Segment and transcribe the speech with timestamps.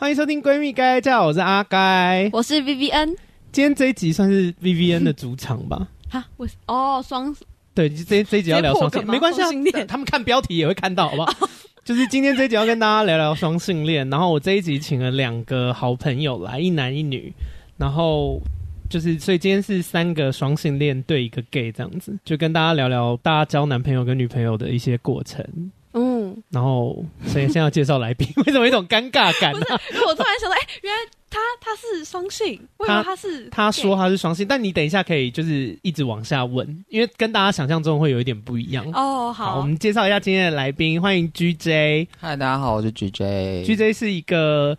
[0.00, 3.16] 欢迎收听《闺蜜该叫》，我是阿该，我是 VVN。
[3.50, 5.88] 今天这一集算是 VVN 的主场吧？
[6.08, 7.34] 哈，为哦双
[7.74, 9.48] 对，这这一集要聊双性，没关系啊，
[9.88, 11.48] 他们看标题也会看到，好不好？
[11.84, 17.34] 就是今天这一集要跟大家聊聊双性恋，然后我这一集请了两个好朋友来，一男一女，
[17.76, 18.40] 然后
[18.88, 25.44] 就是所以今天是三个双性恋对一个 gay 这样子，就跟大家聊聊大家交男朋友跟女朋友的一些过程。
[26.36, 29.60] 嗯，然后所以现在要介绍来宾， 为什么有一种尴尬感呢？
[29.70, 29.80] 啊？
[29.92, 30.98] 因 为我突然想到，哎，原来
[31.30, 39.32] 他他是双性，为什么他是他说他是双性，但你等一下可以就是一直往下问，因为跟大家想象中会有一点不一样哦。
[39.32, 42.08] 好，好，我们介绍一下今天的来宾，欢迎 GJ。
[42.18, 43.64] 嗨，大家好，我是 GJ。
[43.64, 44.76] GJ 是一个。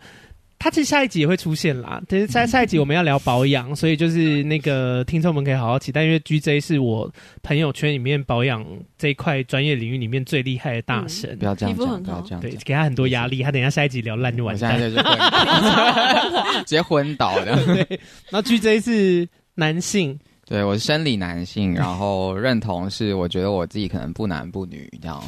[0.60, 7.10] 他其实下一集也会出现啦，但是下下一集我们要聊保养， 所以就是那个听众们可以好好期待，因为 GJ 是我
[7.42, 8.62] 朋友圈里面保养
[8.98, 11.30] 这一块专业领域里面最厉害的大神。
[11.30, 14.78] 嗯、不要这样讲，不要这样，对，给他很多压力，他等一下下一集聊烂就完蛋，
[16.60, 17.56] 直接昏倒的。
[17.64, 17.98] 对，
[18.28, 25.22] 然后 GJ 是男性，对，我是生理男性，然后认同是我觉得我自己可能不男不女这样。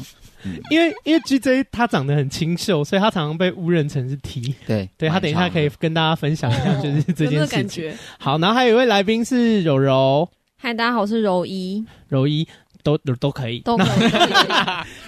[0.44, 4.54] 嗯、因为因为 GJ 他长得很清秀，所以他常常被误认成是 T。
[4.66, 7.92] 对，对他等一下可以跟大家分享一下，就是 这件事情。
[8.18, 10.28] 好，然后还有一位来宾是柔柔。
[10.56, 11.84] 嗨，大家好，我是柔一。
[12.08, 12.46] 柔一
[12.82, 14.10] 都都可以，都可以。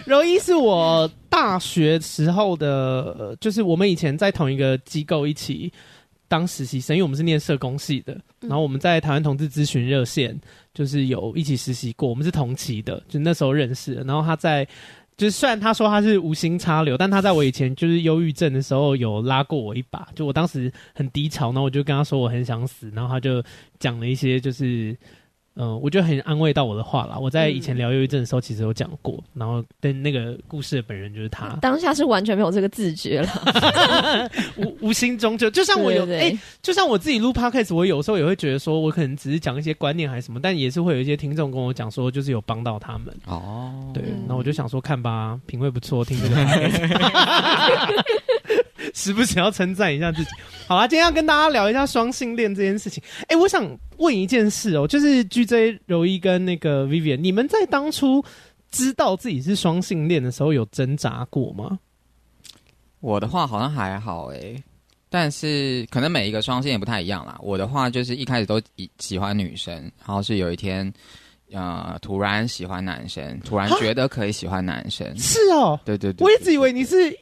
[0.05, 5.73] 柔一是我大学时候的，就是我们以前在同一个机构一起
[6.29, 8.17] 当实习生，因为我们是念社工系的。
[8.41, 10.39] 然后我们在台湾同志咨询热线，
[10.73, 14.05] 就是有一起实习过，我们是同期的，就那时候认识的。
[14.05, 14.67] 然后他在。
[15.17, 20.07] 就是虽然他说他是无心插柳，但他在我以前就是忧郁症的时候有拉过我一把。
[20.15, 23.43] 就我当时很低潮，然后我就跟他说我很想死，然后他就
[23.79, 24.97] 讲了一些就是。
[25.57, 27.17] 嗯，我觉得很安慰到我的话啦。
[27.17, 31.57] 我在以前聊忧郁症的时候，其实有讲过，嗯、然后但那个故事的本人就是他。
[31.63, 33.29] 当下是完全没有这个自觉了，
[34.59, 43.15] 无无心中就就像我有哎、欸，就像我自己录 podcast，我有时候也会觉得说，我可能只是讲一些观念还是什么，但也是会有一些听众跟我讲说，就是有帮到他们。
[43.27, 46.35] 哦，对，那我就想说，看吧，品味不错，听这个。
[48.95, 50.31] 时不时要称赞一下自己。
[50.67, 53.03] 好啦，今天要跟大家聊一下双性恋这件事情。
[53.23, 53.69] 哎、欸，我想
[53.99, 58.25] 问一件事哦、喔，就是 GJ 柔一跟那个 Vivian，你们在当初
[58.71, 61.79] 知道自己是双性恋的时候，有挣扎过吗？
[63.01, 64.65] 我的话好像还好哎、欸，
[65.11, 67.37] 但是可能每一个双性也不太一样啦。
[67.43, 68.63] 我的话就是一开始都
[69.01, 69.75] 喜欢女生，
[70.07, 70.91] 然后是有一天
[71.53, 75.13] 呃突然喜欢男生，突然觉得可以喜欢男生。
[75.19, 77.13] 是哦，对对对，我一直以为你是。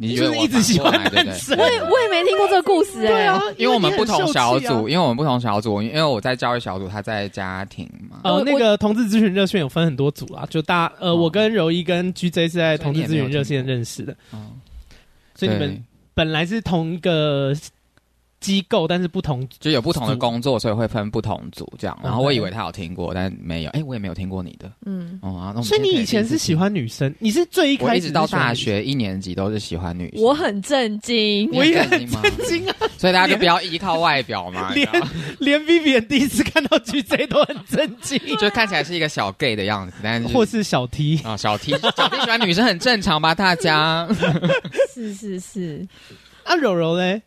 [0.00, 3.08] 你就是一直喜欢男生，我也我也没听过这个故事哎、欸。
[3.08, 8.20] 对啊，因为我们不同小组，因为我们不同小组，因为我在教育小组，他在家庭嘛。
[8.22, 14.16] 呃，那个同志咨询热线有分很多组啦，就大呃，我跟柔一跟 GJ 是在同志咨询热线认识的，
[15.34, 17.52] 所以你们本来是同一个。
[18.40, 21.98] 机构，但是不同就有不同的工作，所以会分不同组这样。
[22.02, 23.70] 然后我以为他有听过，但没有。
[23.70, 24.70] 哎、欸，我也没有听过你的。
[24.86, 27.12] 嗯，哦、所以你以前是喜欢女生？
[27.18, 30.22] 你是最一开始一直到大学一年级都是喜欢女生。
[30.22, 32.76] 我很震惊，我也很震惊啊！
[32.96, 34.72] 所以大家就不要依靠外表嘛。
[34.74, 34.88] 连
[35.38, 43.34] 连 Vivian 第一次看到 GJ 都很震惊， 就看起来是一个小 gay 的样子，但是或是小 T 啊，小 T 小 T 喜欢女生很正常吧？
[43.34, 44.08] 大家
[44.94, 45.86] 是是是。
[46.44, 47.20] 啊，柔柔嘞？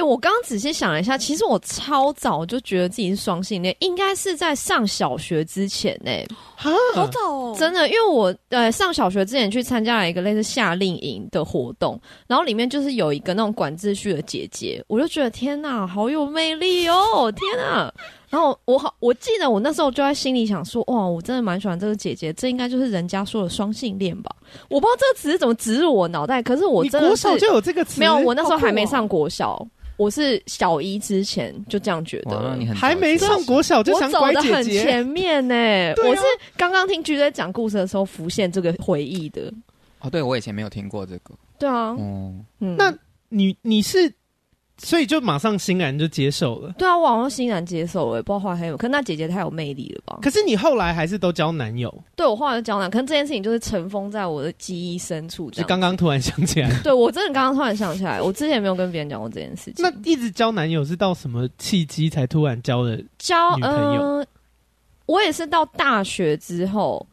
[0.00, 6.10] 欸、我刚刚仔细想了一下，其实我超早就觉得自己是双性恋，应该是在上小学之前呢、
[6.56, 6.70] 好
[7.08, 7.56] 早哦！
[7.58, 17.30] 真的，因为我呃上小学之前去参加了一个类似夏令营的活动，然后里面就是有一个那种管秩序的姐姐，我就觉得天哪，好有魅力哦！
[17.32, 17.92] 天哪！
[18.30, 24.34] 然后我好，我记得我那时候就在心里想说，哇，我真的蛮喜欢这个姐姐，这应该就是人家说的双性恋吧？
[24.68, 29.66] 我不知道这个词是怎么植入我脑袋，可是我真的国小就有这个词，没有，我那时候还没上国小。
[30.00, 35.92] 我是小一之前就这样觉得，还没上国小就想拐姐姐，我走的很前面呢、欸。
[35.92, 36.22] 啊、我是
[36.56, 39.52] 刚刚听 G 在讲故事的时候浮现这个回忆的。
[39.98, 41.34] 哦，对，我以前没有听过这个。
[41.58, 42.42] 对啊，嗯，
[42.78, 42.90] 那
[43.28, 44.10] 你你是？
[44.82, 46.72] 所以就马上欣然就接受了。
[46.78, 48.76] 对啊，我好像欣然接受了，也不知道后来还有。
[48.76, 50.18] 可是那姐姐太有魅力了吧？
[50.22, 51.92] 可是你后来还是都交男友？
[52.16, 55.50] 对，我后来就交男，可能这件事情就是尘封在我的记忆深处。
[55.50, 59.74] 就刚刚突然想起来，对我真的刚刚突然想起来，我之前没有跟别人讲过这件事情。
[59.78, 64.02] 那一直交男友是到什么契机才突然交的交女朋友？
[64.02, 64.26] 呃，
[65.06, 67.06] 我也是到大学之后，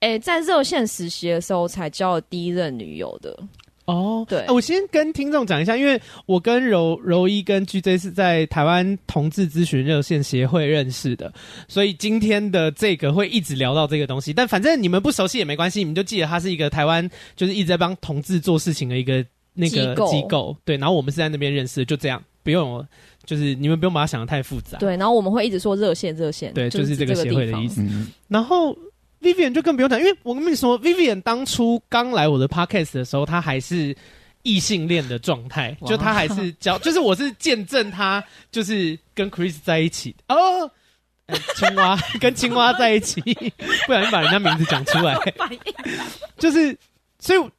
[0.00, 3.36] 哎、欸，在热线实习的时候才交了第一任女友的。
[3.84, 11.32] 哦，对，我先跟听众讲一下，因为我跟柔柔一跟 GJ 是在台湾同志咨询热线协会认识的，
[11.66, 14.32] 所以今天的这个会一直聊到这个东西。
[14.32, 22.86] 但反正你们不熟悉也没关系，你们就记得他是一个台湾就是一直在帮同志做事情的一个那个机构机构，对，然后我们是在那边认识的，就这样，不用，
[23.24, 24.78] 就是你们不用把它想的太复杂。
[24.78, 27.82] 对，然后我们会一直说热线热线，对，就是这个协会的意思。
[27.82, 28.76] 嗯、然后
[29.22, 33.96] Vivian 就更不用讲，因为我跟你说，Vivian 当初刚来我的 Podcast 的时候，他还是
[34.42, 40.70] 异性恋的状态，就他还是交， 就是我是见证他就是跟 Chris 在一起哦。
[41.26, 43.20] 欸、青蛙 跟青蛙在一起，
[43.86, 45.16] 不小心把人家名字讲出来，
[46.36, 46.76] 就是
[47.20, 47.50] 所以，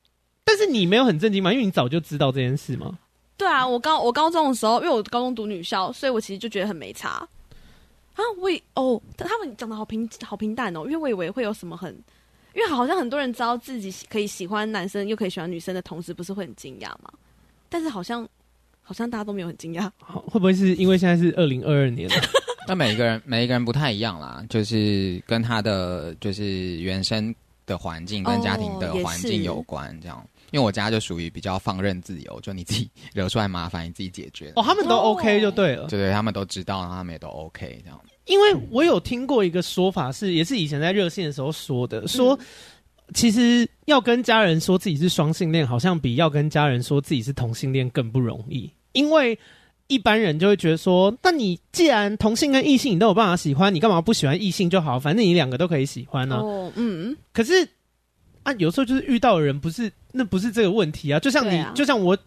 [0.44, 1.52] 但是你没有很震惊吗？
[1.52, 3.00] 因为你早就知道这件事吗？
[3.38, 7.26] 对啊，我高我高中的时候，因为我高中读女校，所以我其实就觉得很没差
[8.14, 8.24] 啊。
[8.40, 11.94] 我以哦，他们讲的好平好平淡哦，因为我以为会有什么很，
[12.54, 17.12] 因为好像很多人知道自己可以喜欢男生又可以喜欢女生的同时，不是会很惊讶吗？
[17.70, 18.28] 但是好像
[18.82, 22.10] 好像大家都没有很惊讶，会不会是因为现在是二零二二年？
[22.68, 27.34] 那每一个人每一个人不太一样啦，就是跟他的就是原生
[27.66, 30.26] 的环境跟家庭的环境有关，这样。
[30.54, 34.54] 因为我家就属于比较放任自由，就你自己惹出来麻烦，你自己解决。
[34.56, 38.00] 哦，他们都 OK 就对了，对对，他们都知道，然后他们也都 OK 这样。
[38.26, 42.38] 因为我有听过一个说法是，也是以前在热线的时候说的，说
[43.16, 49.38] 其实要跟家人说自己是双性恋，好像比要跟家人说自己是同性恋更不容易，因为。
[49.88, 54.98] 一般人就会觉得说，那你既然同性跟异性你都有办法喜欢，你干嘛不喜欢异性就好？
[54.98, 56.42] 反正你两个都可以喜欢呢、啊。
[56.42, 57.16] 哦，嗯。
[57.34, 57.68] 可是
[58.44, 61.20] 啊，有时候就是遇到的人不是，那不是这个问题啊。
[61.20, 62.18] 就像你，啊、就像我，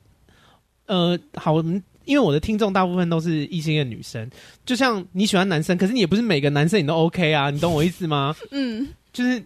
[0.86, 1.62] 呃，好，
[2.04, 4.28] 因为我的听众大部分都是异性的女生，
[4.64, 8.34] 就像你喜欢男生，可是你也不是每个男生你都 OK 啊，你懂我意思吗？
[8.50, 9.42] 嗯，就是。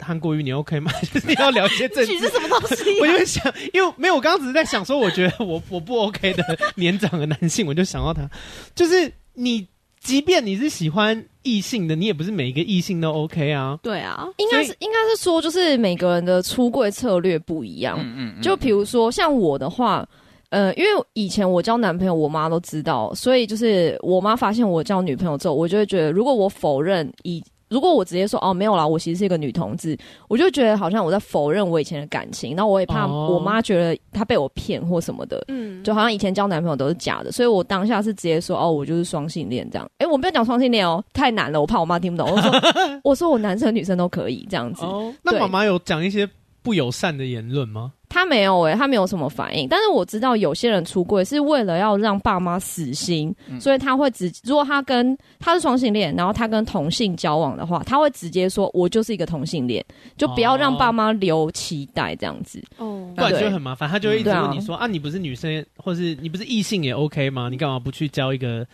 [0.00, 0.92] 韩国语你 OK 吗？
[1.12, 2.94] 就是你要聊一些政治是什么东西、啊？
[3.02, 8.30] 我就会想，因为没有，我刚刚只是在想说，我觉得我我不 OK 的年长的男性，我就想到他，
[8.76, 9.66] 就是你，
[10.00, 13.78] 即便你是喜欢异性的，你也不是每一个异性都 OK 啊。
[13.82, 17.98] 对啊，应该是应该是说，就是每个人的出柜策略不一样。
[18.00, 18.42] 嗯嗯，嗯。
[18.42, 20.08] 就比如说像我的话，
[20.50, 27.42] 呃，因为以前我交男朋友，我妈都知道，所以就是我妈发现我交女朋友之后，我就会觉得，如果我否认以。
[27.68, 29.96] 如果我直接说哦没有啦，我其实是一个女同志，
[30.28, 39.88] 我就觉得好像我在否认我以前的感情，然后我也怕我妈觉得她被我骗或什么的，嗯，就好像以前交男朋友都是假的，所以我当下是直接说哦，我就是双性恋这样。
[39.98, 42.30] 哎，我没有讲双性恋哦，太难了，我怕我妈听不懂。
[42.30, 42.52] 我说
[43.04, 44.84] 我说我男生女生都可以这样子。
[44.84, 46.28] 哦，那妈妈有讲一些
[46.62, 47.92] 不友善的言论吗？
[48.08, 49.68] 他没有诶、欸，他没有什么反应。
[49.68, 54.32] 但是我知道有些人出柜是为了要让爸妈死心，嗯、所以他会直。
[54.44, 59.84] 如果他跟他是双性恋，然后他跟同性交往的话，他会直接说：“我就是一个同性恋，
[60.16, 63.88] 就不要让爸妈留期待这样子。”哦，不然就很麻烦。
[63.88, 67.48] 他就会一直问你说：“啊，啊，你不是女生，或是你不是异性也 OK 吗？
[67.50, 68.66] 你干嘛不去交一个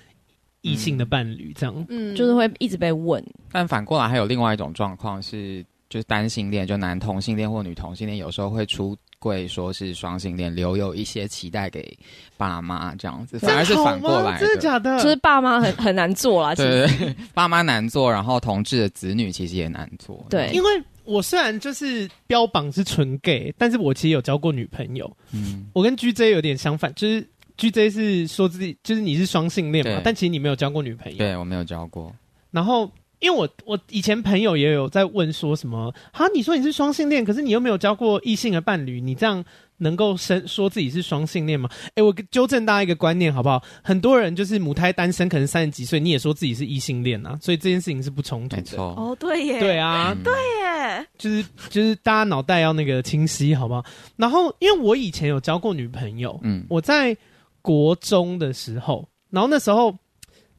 [0.61, 1.53] 异性的伴侣？
[1.57, 3.25] 这样，嗯，就是会一直被问。
[3.51, 8.97] 但反过来还有另外一种状况是，就是单性恋，就男同性恋或女同性恋，有时候会出。
[9.29, 11.97] 会说是双性恋，留有一些期待给
[12.37, 15.03] 爸妈这样子，反而是反过来的，真的假的？
[15.03, 20.25] 就是爸妈很很难做啦，对，对，对，爸妈难做，然后同志的子女其实也难做。
[20.29, 20.69] 对，因为
[21.05, 25.11] 我虽然就是标榜是纯 gay，但是我其实有交过女朋友。
[25.33, 27.27] 嗯，我跟 GJ 有点相反，就是
[27.57, 31.19] GJ 是说自己就是你是双性恋嘛，但其实你没有交过女朋友。
[31.19, 32.15] 对，我没有交过，
[32.51, 32.91] 然后。
[33.21, 39.43] 因为我我以前朋友也有在问说什么，哈，你说你是双性恋，可是你又没有交过异性的伴侣，你这样
[39.79, 41.69] 能够生说自己是双性恋吗？
[41.95, 43.63] 哎，我纠正大家一个观念好不好？
[43.83, 48.63] 很多人就是母胎单身，可能三十几岁，你也说自己是异性恋啊，所以这件事情是不冲突的。
[48.63, 48.85] 没错。
[48.97, 53.85] 哦，对耶，对啊，对耶，就是就是大家脑袋要那个清晰，好不好？
[54.17, 57.17] 然后因为我以前有交过女朋友，嗯，我在
[57.63, 59.97] 国中的时候，然后那时候。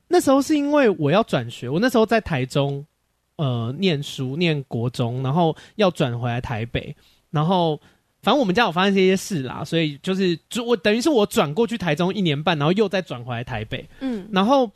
[0.07, 2.85] 那时候是因为我要转学，我那时候在台中，
[3.37, 6.95] 呃，念书念国中，然后要转回来台北，
[7.31, 7.79] 然后
[8.21, 14.69] 反正我们家有发生这些事啦，所以就是就我等于是我转过去台中一年半，然后又再转回来台北，嗯，然后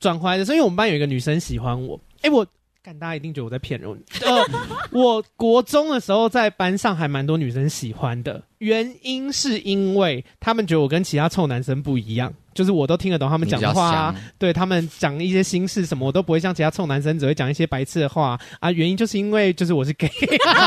[0.00, 2.46] 转回来的时候，因为我们班有一个女生喜欢我，哎，我。
[2.82, 3.90] 看大家一定觉得我在骗人。
[4.22, 4.44] 呃，
[4.92, 18.72] 我国中的时候在班上还蛮多女生喜欢的，原因是因为他们觉得我跟其他臭男生不一样，就是我都听得懂他们讲的话啊，对他们讲一些心事什么，我都不会像其他臭男生只会讲一些白痴的话啊。
[18.72, 20.10] 原因就是因为就是我是 gay，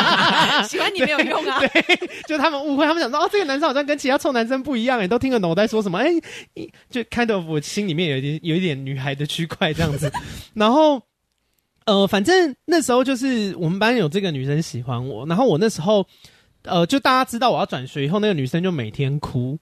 [0.70, 1.60] 喜欢你没有用啊。
[1.60, 6.10] 对，对就他们误会，他们想说哦，这个男生好像跟其他臭男生不一样，哎，都听得懂我在说什么，哎，
[6.90, 10.10] 就 kind of 我心里面有一点有一点女孩的区块这样子，
[10.54, 11.02] 然后。
[11.86, 16.06] 呃，反正那时候就是我们班有这个女生喜欢我，然后我那时候，
[16.62, 19.58] 呃，就大家知道我要转学以后，那个女生就每天哭，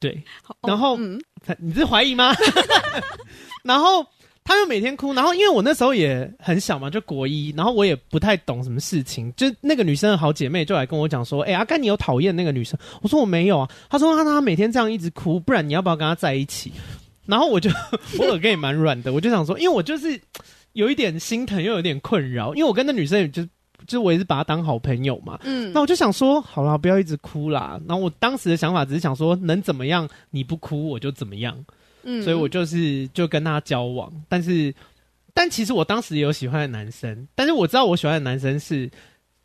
[0.00, 0.22] 对，
[0.66, 1.20] 然后、哦嗯、
[1.58, 2.34] 你是怀疑吗？
[3.64, 4.04] 然后
[4.44, 12.78] 他就每天哭，然后因为我那时候也很小嘛，就国一，然后我也不太懂什么事情，就那个女生的好姐妹就来跟我讲说，哎、欸，阿甘，你有讨厌那个女生？
[13.02, 13.68] 我说我没有啊。
[13.90, 16.72] 她说她她每天这样一直哭，不然你要不要跟她在一起？
[17.26, 17.68] 然后我就
[18.18, 20.18] 我耳根也蛮软的，我就想说，因为我就是
[20.72, 23.46] 有一点心疼，又有点困扰，因为我跟那女生也就
[23.88, 27.80] 就我也是把他当好朋友嘛，嗯，那我就想说，好啦，不要一直哭啦。
[27.88, 30.08] 然后我当时的想法只是想说，能怎么样？
[30.30, 31.64] 你不哭我就怎么样。
[32.04, 34.72] 嗯，所以我就是就跟他交往，但是，
[35.34, 38.88] 但其实我当时也有喜欢的男生，但是我知道我喜欢的男生是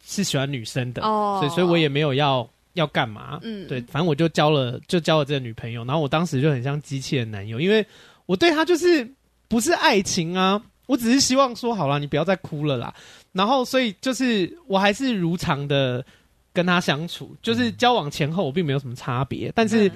[0.06, 7.86] 是喜欢女生的，哦，所以所以我也没有要要干嘛，嗯，对，反正我就交了就交了这个女朋友，然后我当时就很像机器人男友，因为
[8.28, 9.10] 我对他就是
[9.48, 12.94] 不是爱情啊，我只是希望说好了，你不要再哭了啦，
[13.32, 16.06] 然后所以就是我还是如常的
[16.54, 19.88] 跟他相处，就是交往前后我并没有什么差别，但是。
[19.88, 19.92] 嗯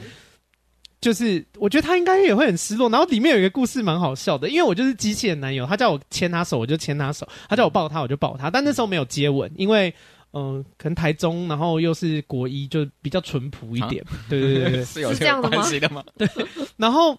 [1.00, 8.50] 就是我觉得他应该也会很失落，然后里面有一个故事蛮好笑的，因为我就是机器人男友，他叫我牵他手，我就牵他手；他叫我抱他，我就抱他。
[8.50, 9.94] 但那时候没有接吻，因为
[10.32, 14.04] 嗯、呃，可能台中，然后又是国一，就比较淳朴一点。
[14.10, 16.04] 啊、对对对对， 是有这样的关系的吗？
[16.18, 16.28] 对。
[16.78, 17.16] 然后，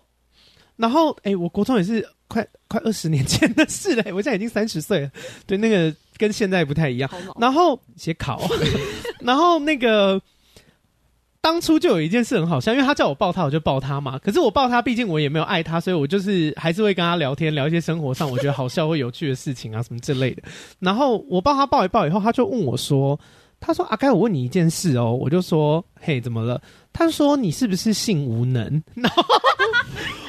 [0.74, 5.10] 然后，哎、欸，我国中也是快快二十年前的事了，我现在已经三十岁了。
[5.46, 7.10] 对，那个跟现在不太一样。
[7.40, 8.48] 然后写考，
[9.20, 10.20] 然后那个。
[11.40, 14.18] 当初就有一件事很好笑，因为他叫我抱他，我就抱他嘛。
[14.18, 20.42] 可是我抱他，毕竟我也没有爱他，所以我就是还是会跟他聊天，聊一些生活上我觉得好笑或有趣的事情啊，什么之类的。
[20.80, 23.18] 然后我抱他抱一抱以后，他就问我说
[23.60, 26.60] ：“他说阿该，我问你一件事哦。”我就说：“嘿，怎么了？”
[26.92, 29.22] 他说：“你是不是性无能？”然后，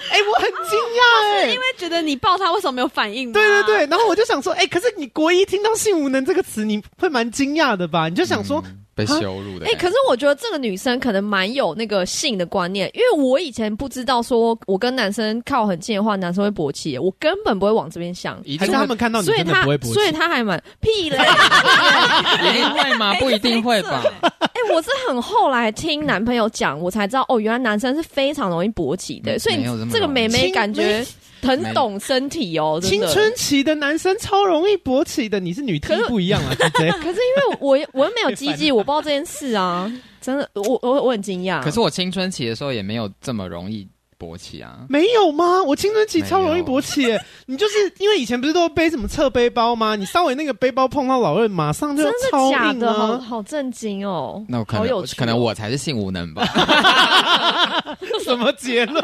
[0.09, 3.31] 哎、欸，我很惊讶哎，因为觉得你抱他为什么没有反应？
[3.31, 3.87] 对对对。
[3.87, 8.09] 然后我就想说：“哎、欸，可是你国一听到性无能这个词，你会蛮惊讶的吧？
[8.09, 8.61] 你就想说。
[8.65, 9.65] 嗯”被羞辱的。
[9.65, 18.37] 哎、欸，可是我觉得这个女生可能蛮有那个性的观念，因为我以前不知道说，我跟男生靠很近的话，男生会勃起，我根本不会往这边想。
[18.59, 21.17] 还是他们看到你真的不会勃起，所以他还蛮屁嘞。
[22.49, 23.13] 一定会吗？
[23.15, 24.03] 不一定会吧。
[24.21, 24.29] 哎、
[24.67, 29.39] 欸，我是很后来听男朋友讲，我才知道哦，原来男生是非常容易勃起的。
[29.39, 31.05] 所以这个美眉感觉。
[31.41, 36.55] 很懂身体哦，青春期的男生超容易勃起的，你是女 T 不一样啊？
[36.57, 39.91] 可是因为我我又没有鸡鸡，我不知道这件事啊，
[40.21, 41.61] 真的，我我我很惊讶。
[41.63, 43.87] 可是我青春期的时候也没有这么容易
[44.19, 45.63] 勃起啊，没有吗？
[45.63, 47.05] 我青春期超容易勃起，
[47.45, 49.95] 你就是因为以前不是都背什么侧背包吗？
[49.95, 52.93] 你稍微那个背包碰到老二，马上就超硬啊，真的假的？
[52.93, 56.45] 好好震惊哦，那我可能有可能我才是性无能吧？
[58.23, 59.03] 什么结论？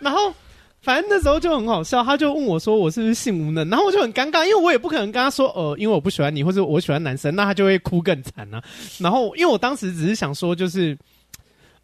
[0.00, 0.32] 然后。
[0.88, 8.64] 反正那时候就很好笑，他就问我说：“我是不是性无能？”然后我就很尴尬，因为我也不可能跟他说：“呃，因为我不喜欢你，或者我喜欢男生。”那他就会哭更惨啊。
[8.96, 10.96] 然后，因为我当时只是想说，就是，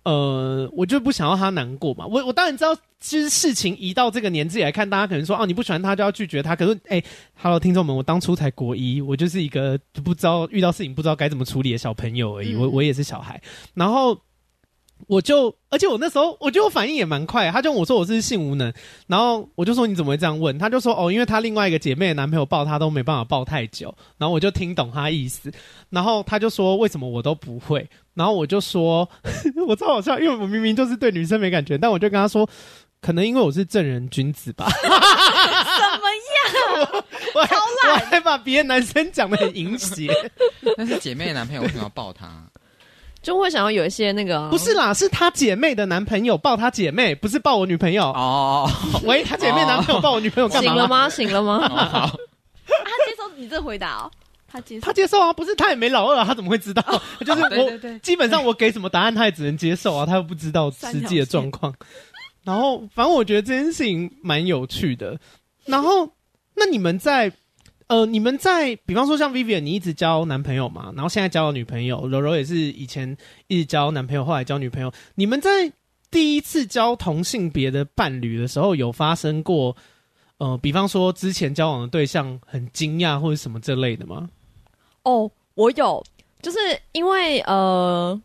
[0.05, 2.07] 呃，我就不想要他难过嘛。
[2.07, 7.03] 我我当然知道，其实事情移到这个年纪来看，大家可能说：“哦，你不喜欢他就要拒绝他。”可是，哎
[7.35, 12.57] ，Hello，听众们，我当初才国一，我就是一个不知道遇到事情不知道该怎么处理的小朋友而已。
[12.57, 13.39] 我我也是小孩，
[13.75, 14.19] 然后。
[15.07, 17.51] 我就，而且我那时候，我觉得我反应也蛮快。
[17.51, 18.73] 他就问我说我是性无能，
[19.07, 20.57] 然后我就说你怎么会这样问？
[20.59, 25.53] 他就说哦，因为他另外一个姐妹的男朋友抱他都没办法抱太久，然后我就听懂他意思。
[25.91, 27.87] 然后他就说为什么我都不会？
[28.15, 29.09] 然后我就说
[29.67, 32.49] 我超好笑，因为我明明就是对女生没感觉，但我就跟他说
[33.01, 34.67] 可能因为我是正人君子吧。
[34.81, 36.09] 怎么
[36.89, 37.05] 样？
[37.35, 40.09] 我还我还把别的男生讲的很淫邪。
[40.79, 42.49] 但是姐妹的男朋友为什么要抱他？
[43.25, 48.71] 就会想要有一些那个、啊，不是啦，是她姐妹的男朋友抱她姐妹，不是抱我女朋友哦。
[49.03, 50.71] 喂，她姐妹男朋友抱我女朋友干嘛？
[50.71, 51.09] 醒了吗？
[51.09, 51.57] 醒了吗？
[51.65, 52.07] 哦、好，
[52.67, 54.11] 他接受你这回答哦。
[54.47, 56.85] 他接受，他接受啊，不是他也没老二啊，他怎么会知道？
[56.87, 61.75] 哦、就是我、基本上我给什么答案，他也只能接受啊，他又不知道实际的状况。
[62.45, 65.19] 然后，反正我觉得这件事情蛮有趣的。
[65.65, 66.09] 然后，
[66.55, 67.33] 那你们在？
[67.87, 74.91] 呃，你们在比方说像 Vivian，你一直交男朋友嘛，然后现在交了女朋友，柔柔也是以前一直交男朋友，后来交女朋友。
[75.15, 75.71] 你们在
[76.11, 79.77] 第一次交同性别的伴侣的时候，有发生过
[80.39, 84.31] 呃，比方说之前交往的对象很惊讶或者什么这类的吗？
[85.03, 86.03] 哦，我有，
[86.41, 86.59] 就是
[86.93, 88.19] 因为呃，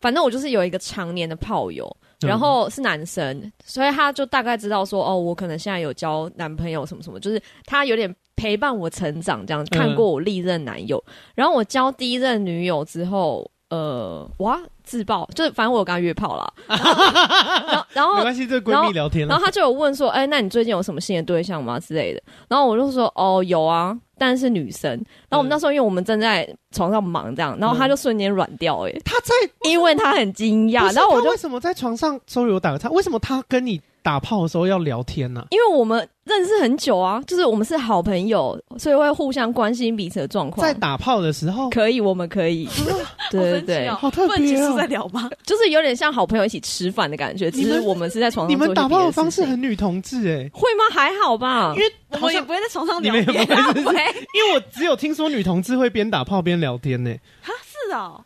[0.00, 1.94] 反正我就是有一个常年的炮友。
[2.20, 11.12] 然后是男生，嗯，所以他就大概知道说，哦，我可能现在有交男朋友什么什么，就是他有点陪伴我成长，这样看过我历任男友，嗯。
[11.34, 16.52] 然后我交第一任女友之后，呃，哇，自爆，就是反正我有跟他约炮啦。
[16.68, 19.30] 然后，然后，没关系，这闺蜜聊天了。
[19.30, 22.22] 然后他就有问说，哎，那你最近有什么新的对象吗之类的？
[22.48, 23.96] 然后我就说，哦，有啊。
[24.18, 24.90] 但是女生，
[25.28, 29.34] 然后我们那时候因为我们正在床上忙这样，然后他就瞬间软掉哎、欸，他在，
[29.68, 35.50] 因为他很惊讶，然后我就为什么在床上？sorry，我打个岔，为什么他跟你打炮的时候要聊天呢、啊？
[35.50, 40.64] 因为我们认识很久啊，就是我们是好朋友，所以会互相关心彼此的状况。
[40.64, 42.68] 在打炮的时候，可以，我们可以，
[43.32, 45.28] 对对对，好特别哦，是在聊吗？
[45.44, 48.50] 就是有点像好朋友一起吃饭的感觉，只是我们是在床上。
[48.52, 50.84] 你们打炮的方式很女同志哎，会吗？
[50.92, 57.12] 还好吧，因为我们也不会在床上聊天，因为我只有听说女同志会边打炮边聊天呢。
[57.42, 58.20] 哈，是啊。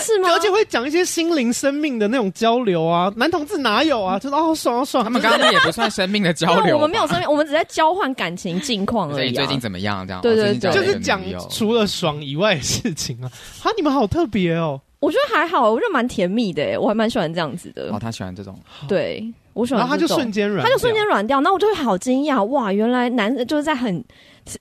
[0.00, 0.28] 是吗？
[0.30, 4.18] 而且会讲一些心灵生命的那种交流啊，男同志哪有啊？
[4.18, 5.02] 就是哦，爽爽。
[5.02, 9.32] 他们刚刚也不算生命的交流， 我们没有生命，我们只在交换感情近况而已。
[9.32, 10.06] 最近怎么样？
[10.06, 13.30] 这样对对对，就是讲除了爽以外的事情啊。
[13.60, 14.80] 哈， 你们好特别哦。
[15.00, 17.88] 我觉得还好，我觉得蛮甜蜜的，我还蛮喜欢这样子的。
[17.92, 19.78] 哦，他喜欢这种，对我喜欢。
[19.80, 22.72] 然后他就瞬间软，他就瞬间软掉，那我就会好惊讶哇！
[22.72, 24.04] 原来男人就是在很，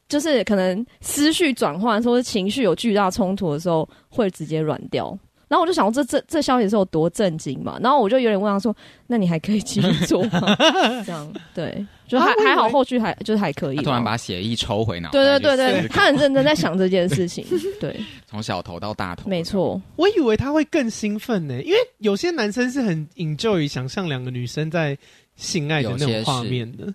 [0.08, 5.18] 就是可能思绪转换，或者情绪有巨大冲突的时候，会直接软掉。
[5.50, 7.80] 然后我就想，这这这消息是有多震惊嘛？
[7.82, 8.76] 然后我就有点问他说
[9.08, 10.42] ：“那你还可以继续做吗？”
[11.08, 13.78] 这样对，就还还好，后续还就是还可以。
[13.78, 15.10] 突然把血液抽回脑。
[15.12, 17.46] 对对对对，他很认真在想这件事情。
[17.80, 19.30] 对，从小头到大头。
[19.30, 24.98] 没错，我以为他会更兴奋呢，因为有些男生是很 enjoy 想象两个女生在
[25.38, 26.94] 性爱的那种画面的。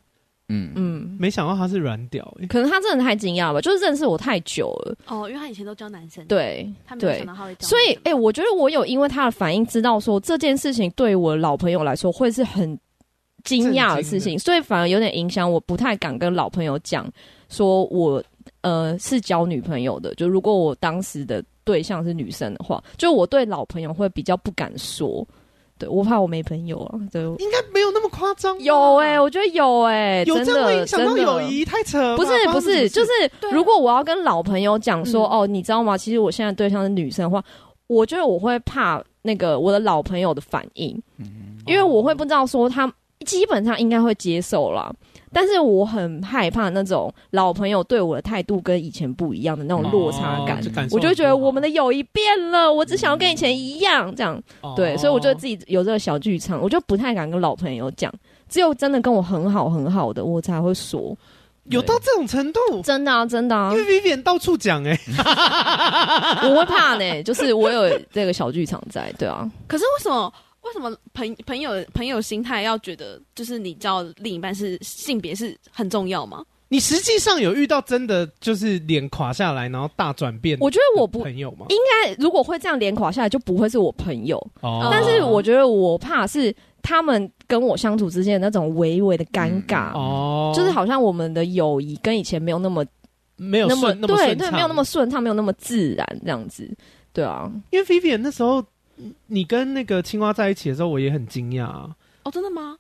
[0.53, 3.61] 嗯嗯，没想到他是软屌，可能他真的太惊讶了吧？
[3.63, 7.67] 就是认识我太久了哦，因为他以前都教男生，对，他没有想到他会教。
[7.67, 12.79] 所以，哎、欸，我觉得我有因为他的反应知道说这件事情对我老朋友来说会是很
[13.45, 17.11] 惊讶的事情，所以反而有点影响，我不太敢跟老朋友讲
[17.49, 18.23] 说我
[18.61, 20.15] 呃是交女朋友的。
[20.17, 25.27] 就如果我当时的对象是女生的话，就我对老朋友会比较不敢说。
[25.91, 28.59] 我怕我没朋友啊，对，应该没有那么夸张。
[28.61, 32.17] 有哎、欸，我觉得有哎、欸，有这样会影响到友谊，太扯。
[32.17, 33.11] 不是不是，就是
[33.51, 35.97] 如果我要跟老朋友讲说，哦，你知道吗？
[35.97, 37.43] 其实我现在对象是女生的话，
[37.87, 41.01] 我觉得我会怕那个我的老朋友的反应，
[41.67, 44.93] 因为我会不知道说他基本上应该会接受啦。
[45.35, 58.13] 但是我很害怕那种老朋友对我的态度跟以前不一样的那种落差感，哦、我就觉得我们的友谊变了，我只想要跟以前一样这样，哦、对，所以我觉得自己有这个小剧场，我就不太敢跟老朋友讲，
[58.51, 61.17] 只有真的跟我很好很好的，我才会说，
[61.71, 70.31] 有到这种程度，真的啊，真的啊，因为 Vivian 到处讲哎、欸， 我会怕呢，就是我有这个小剧场在，对啊，可是为什么？
[70.63, 76.45] 为什么朋朋友朋友心态要觉得就是你交另一半是性别是很重要吗？
[76.69, 80.57] 你实际上有遇到真的就是脸垮下来然后大转变？
[80.59, 81.67] 我觉得我不朋友吗？
[81.69, 84.39] 应该如果会这样脸垮下来就不会是我朋友。
[84.63, 92.83] 哦，但是我觉得我怕是他们跟我相处之间的那种微微的尴尬哦，就是好像我们的友谊跟以前没有那么
[93.37, 96.67] 没有那么对对没有那么顺畅没有那么自然这样子
[97.13, 98.65] 对啊，因为 Vivian 那时候。
[99.27, 101.97] 你跟那个青蛙在一起的时候，我也很惊讶啊！
[102.25, 102.77] 哦，真的吗？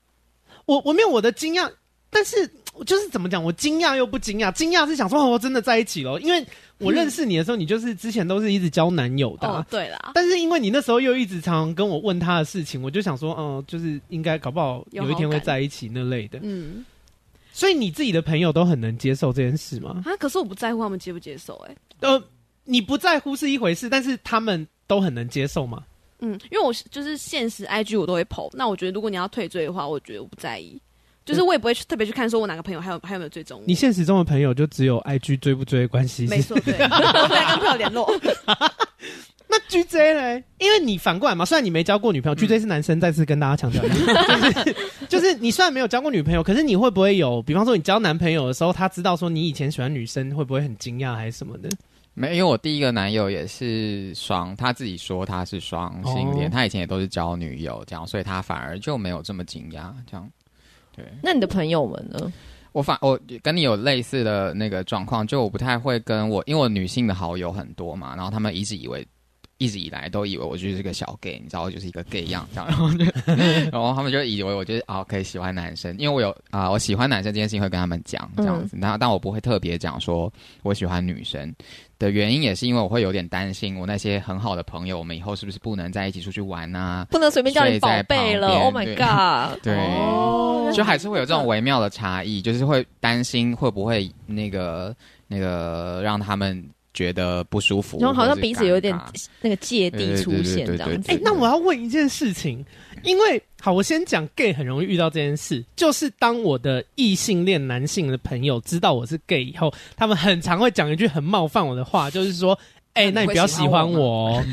[0.67, 1.71] 我我没有我的惊讶，
[2.11, 2.49] 但是
[2.87, 4.53] 就是怎么讲，我惊讶又不惊讶。
[4.53, 6.47] 惊讶是想说，哦，真的在一起了，因为
[6.79, 10.13] 我认识你的时候，你就是之前都是一直交男友的，啊哦，对啦。
[10.15, 16.39] 但是因为你那时候又一直常常跟我问他的事情，我就想说，嗯，就是应该搞不好有一天会在一起那类的。
[16.43, 16.85] 嗯，
[17.53, 20.03] 所以你自己的朋友都很能接受这件事吗？
[20.05, 21.77] 啊，可是我不在乎他们接不接受，欸，哎，
[22.09, 22.23] 呃，
[22.65, 25.83] 你不在乎是一回事，但是他们都很能接受吗？
[26.25, 30.81] 嗯，因为我是就是现实 IG 我都会 po，那我觉得如果你要退追的话，我觉得我不在意，
[31.27, 33.61] 就是我也不会去特别去看说我哪个朋友还有还有没有追踪。
[33.67, 36.27] 你现实中的朋友就只有 IG 追不追的关系？
[36.29, 38.09] 没错，对， 我不跟朋友联络。
[39.49, 40.43] 那 GJ 呢？
[40.59, 44.77] 因为你反过来嘛，虽然你没交过女朋友、嗯、，GJ 是男生，再次跟大家强调一下， 就是
[45.09, 51.69] 就是你虽然没有交过女朋友，可是你会不会有，比方说你交男朋友的时候，他知道说你以前喜欢女生，会不会很惊讶还是什么的？
[52.15, 60.31] 没，因为我第一个男友也是双，他自己说他是双性恋，哦、他以前也都是交女友这样，所以他反而就没有这么惊讶这样。
[60.95, 62.33] 对，那你的朋友们呢？
[62.73, 69.07] 我反我跟你有类似的那个状况，就我不太会跟我，因为我女性的好友很多嘛，然后他们一直以为。
[69.63, 73.05] 一直以来都以为我就是个小 gay，你知道，我就是一个 gay 样这样，然后就，
[73.71, 80.33] 然后他们就以为我就是啊可以喜欢男生，因为我有啊、呃、我喜欢男生这件事情会跟他们讲这样子，但但我不会特别讲说
[80.65, 81.55] 我喜欢女生
[81.97, 87.07] 的原因，也是因为我会有点担心我那些很好的朋友，我们以后是不是不能在一起出去玩啊？
[87.09, 89.57] 不能随便叫你宝贝了，Oh my god！
[89.63, 94.93] 对，哦、就还是会有这种微妙的差异，就是会担心会不会那个
[95.29, 96.69] 那个让他们。
[96.95, 98.99] 觉得不舒服，然后好像彼此有点
[99.41, 101.11] 那个芥蒂出现这样子。
[101.11, 102.65] 哎，那我要问一件事情，
[103.03, 112.59] 因为好，我先讲 gay 很容易遇到这件事，就是当我的异性恋男性的朋友知道我是 gay 以后，他们很常会讲一句很冒犯我的话，就是说，
[112.95, 114.45] 哎、欸，那你不要喜欢我哦。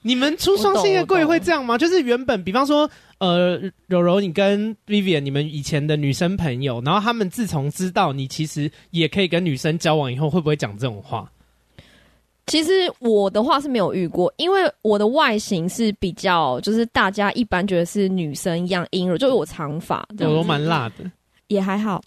[0.00, 1.76] 你们出双性恋柜会这样吗？
[1.76, 11.30] 就是原本，比方说，呃，柔柔，你跟 Vivian，你们以前的女生朋友，然后他们自从知道你其实也可以跟女生交往以后，会不会讲这种话？
[12.48, 21.10] 其实我的话是没有遇过，因为我的外形是比较，就是大家一般觉得是女生一样阴柔，就是我长发，我都蛮辣的。
[21.48, 22.00] 也还好，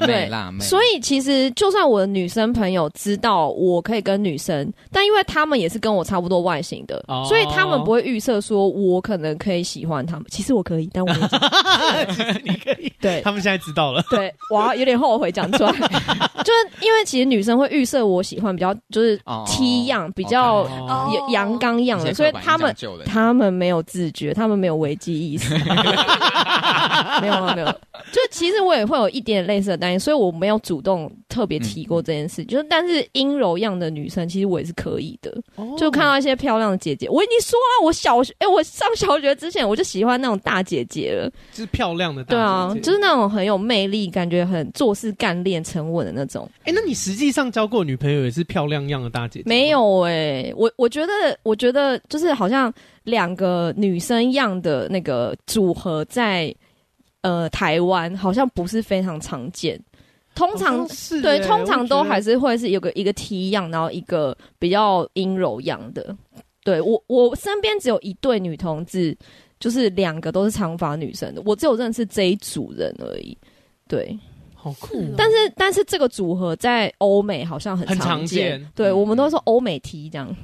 [0.00, 0.64] 辣妹辣妹。
[0.64, 10.24] 所以其实就算我的女生朋友知道我可以跟女生，但因为他们也是跟我差不多外形的，哦、所以他们不会预设说我可能可以喜欢他们。
[10.30, 11.12] 其实我可以，但我
[12.64, 12.92] 可以。
[13.00, 14.02] 对，他们现在知道了。
[14.10, 15.72] 对，我有点后悔讲出来，
[16.44, 20.68] 就是因为其实女生会预设我喜欢比较就是 T 样，比较
[21.30, 25.54] 阳刚样的，所以他们他们没有自觉，他们没有危机意识。
[27.20, 27.74] 没有没有，
[28.12, 32.42] 就其实我也会有一点类似的担心，所以我没有主动特别提过这件事。
[32.42, 35.30] 嗯、就是但是阴柔样的女生，其实我也是可以的。
[35.54, 42.36] 哦、就看到一些漂亮的姐姐，我已经说了，我小学哎、欸，我上小学之前我就喜欢那种大姐姐了，就是漂亮的大姐姐。
[42.36, 46.50] 对啊，就是那种很有魅力，感觉很做事干练、沉稳的那种。
[46.62, 49.44] 哎、欸，那你实际上交过女朋友也是漂亮样的大姐姐？
[49.46, 51.12] 没有哎、欸，我我觉得
[51.44, 52.72] 我觉得就是好像
[53.04, 56.52] 两个女生样的那个组合在。
[57.22, 59.78] 呃，台湾好像不是非常常见，
[60.34, 66.16] 通常是对，通常都还是会是有个一个 T 样，然后一个比较阴柔样的。
[66.64, 69.16] 对，我，我身边只有一对女同志，
[69.58, 73.36] 就是两个都是长发女生的，我只有认识这一组人而已。
[73.88, 74.18] 对，
[74.54, 75.14] 好酷哦。
[75.16, 78.72] 但是但是这个组合在欧美好像很常见，很常见。
[78.74, 80.34] 对，我们都说欧美 T 这样。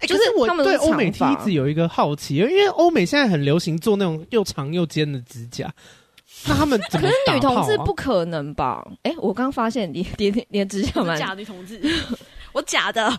[0.00, 5.72] 欸、就是我对欧美 T 一直有一个好奇，因为欧美现在很流行做那种又长又尖的指甲。
[6.46, 8.84] 那他们怎么、啊、可是女同志不可能吧？
[9.02, 11.80] 哎、欸，我刚发现你你你你的指甲蛮 假女同志。
[12.54, 13.12] 我假的，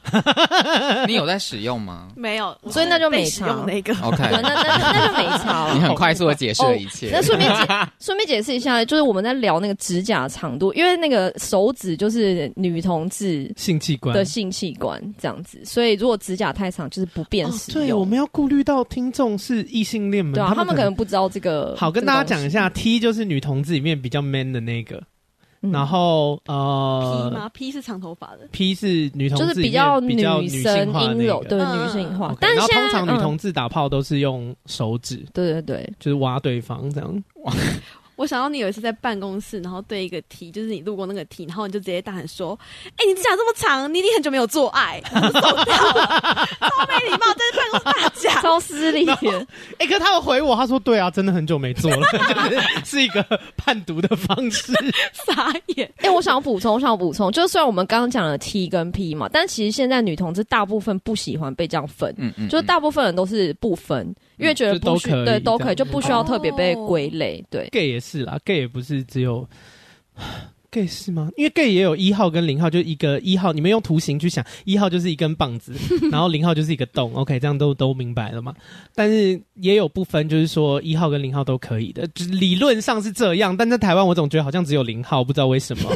[1.07, 2.07] 你有在使用吗？
[2.15, 3.63] 没有，所以那就没差。
[3.67, 5.71] 那个，OK， 那那那就没差。
[5.75, 7.09] 你很快速的解释了一切。
[7.11, 7.51] 那顺便
[7.99, 17.81] 顺便解释一下，就是我们在聊那个指甲长度，因为那个手指就是女同志性器官的性器官这样子，所以如果指甲太长，就是不便使用。
[17.85, 21.75] 对，我们要顾虑到听众是异性恋们，对啊，他们可能不知道这个。
[21.77, 25.03] 好，跟大家讲一下，T 就是女同志里面比较 man 的那个。
[25.71, 32.35] 然后呃，P 吗？P 是长头发的，P 是女同志，就是比较比较女生阴柔，对女性化。
[32.39, 37.23] 但是通常女同志打炮都是用手指，对对对，就是挖对方这样。
[38.15, 42.57] 我想到你有一次在办公室，然后对一个 T，就是你路过那个 T，然后你就直接大喊说
[42.97, 49.05] ：“哎、欸，你指甲这么长，你一定很久没有做爱， 超没礼貌，在办公室大讲， 超失礼。”
[49.79, 52.07] 哎，可他有回我，他说：“对啊，真的很久没做了，
[52.49, 53.23] 就是是一个
[53.57, 54.73] 判读的方式。”
[55.25, 55.85] 傻眼。
[55.97, 64.15] 哎、欸，我想要补充，我想要补充，就是虽然我们刚刚讲了 T 跟 P 嘛，但其实现在女同志大部分不喜欢被这样分，嗯嗯，就是大部分人都是不分。
[64.37, 67.39] 因为觉得不需对，对都可以，就不需要特别被归类。
[67.41, 69.47] 哦、对，gay 也是啦，gay 也不是只有。
[70.75, 71.29] Gay 是吗？
[71.37, 75.71] 因为 gay 也有一号跟零号，就一个一号，你们用图形去想，一号就是一根棒子，
[76.11, 77.13] 然后零号就是一个洞。
[77.15, 78.53] OK，这样都都明白了嘛？
[78.93, 83.55] 但是也有不分，就是说一号跟零号都可以的，就理论上是这样。
[83.55, 85.89] 但在台湾，我总觉得好像只有零号，不知道为什么。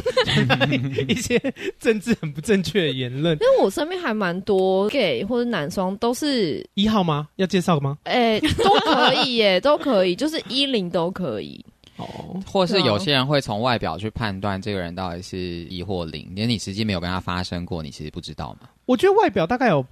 [1.08, 1.38] 一些
[1.78, 3.34] 政治很不正确的言论。
[3.34, 7.28] 因为我身边还蛮多 gay 或者男双都是一号吗？
[7.36, 7.98] 要介绍吗？
[8.04, 11.64] 哎、欸，都可以耶，都可以，就是一零都可以。
[12.00, 18.68] 哦，或是有些人会从外表去判断这个人到底是一或零，连你实际没有跟他发生过，你其实不知道吗？
[18.86, 19.84] 我觉得外表大概有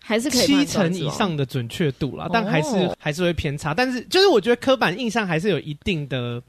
[0.00, 3.74] 还是可以七成以上的准确度啦，但还是还是会偏差。
[3.74, 6.42] 但是就是我觉得刻板印象还是有一定的。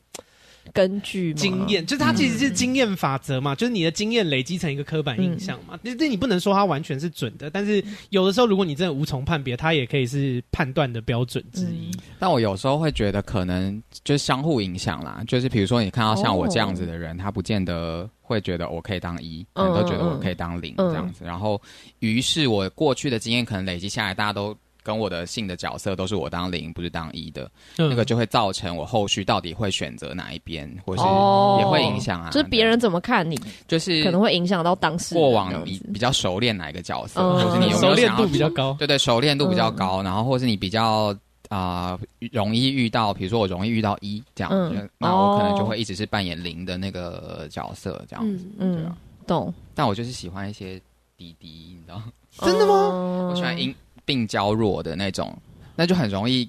[0.73, 5.80] 根据经验，就是它其实是经验法则嘛，嗯、就是你的经验累积成一个刻板印象嘛。
[5.82, 11.91] 那这、嗯、你不能说它完全是准的，但是有的时候如果你真的无从判别，它也可以是判断的标准之一。
[11.95, 21.23] 嗯、但我有时候会觉得可能就是相互影响啦，就是比如说你看到像我这样子的人，哦、他不见得会觉得我可以当一，可能都觉得我可以当零这样子。
[21.23, 21.62] 嗯、然后，
[21.99, 24.56] 于是我过去的经验可能累积下来，大家都。
[24.86, 32.30] 跟我的性的角色都是我当零，不是当一的，嗯、那个就会造成我后续到底会选择哪一边，或是也会影响啊。
[32.30, 33.36] 就是别人怎么看你，
[33.67, 38.76] 就是可能会影响到当时过往你比较熟练哪一个角色，嗯、或是你有没有熟练度比较高？
[38.78, 41.08] 对对，熟练度比较高，嗯、然后或是你比较
[41.50, 48.95] 啊、呃、容易遇到，比如说我容易遇到一这样，嗯、那我可能就会一直是扮演零的那个角色这样子，嗯，
[49.26, 49.52] 懂。
[49.74, 50.80] 但我就是喜欢一些
[51.17, 52.00] 滴滴，你知道？
[52.45, 53.30] 真的吗？
[53.32, 53.74] 我喜欢音。
[54.06, 55.36] 病娇弱的那种，
[55.76, 56.46] 那就很容易，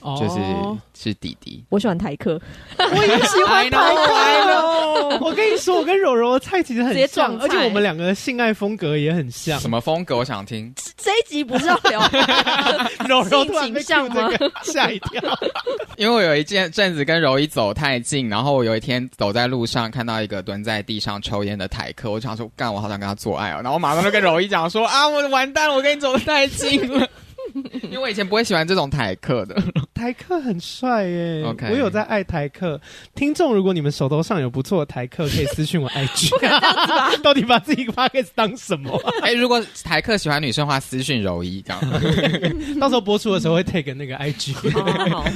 [0.00, 0.78] 就是、oh.
[0.94, 1.64] 是弟弟。
[1.70, 2.40] 我喜欢台客，
[2.78, 4.59] 我也喜欢台客。
[4.70, 7.08] 哦，我跟你说，我跟柔柔的菜其实很直接
[7.40, 9.58] 而且我们两个的性爱风格也很像。
[9.58, 10.16] 什么风格？
[10.16, 10.72] 我想听。
[10.96, 12.00] 这一集不是要聊
[13.08, 15.20] 柔柔突然吗这个吓一跳。
[15.96, 23.56] 因为我有一件阵子跟柔一走太近，然后我有一天走在路上看到一个蹲在地上抽烟的台客，我就想说，干，我好想跟他做爱哦。
[23.56, 27.08] 然后我马上就跟柔一讲说，啊，我完蛋了，我跟你走的太近了。
[27.84, 29.60] 因为我以前不会喜欢这种台客的，
[29.94, 31.44] 台客很帅耶。
[31.44, 32.80] OK 我有在爱台客。
[33.14, 36.30] 听众，如果你们手头上有不错的台客，可以私信我 IG。
[37.22, 41.80] 到底把自己 podcast 当什么啊、哎，如果台客喜欢女生的话，私信柔一这样。
[42.80, 44.70] 到时候播出的时候会 take 那个 IG。
[44.72, 45.30] 好好好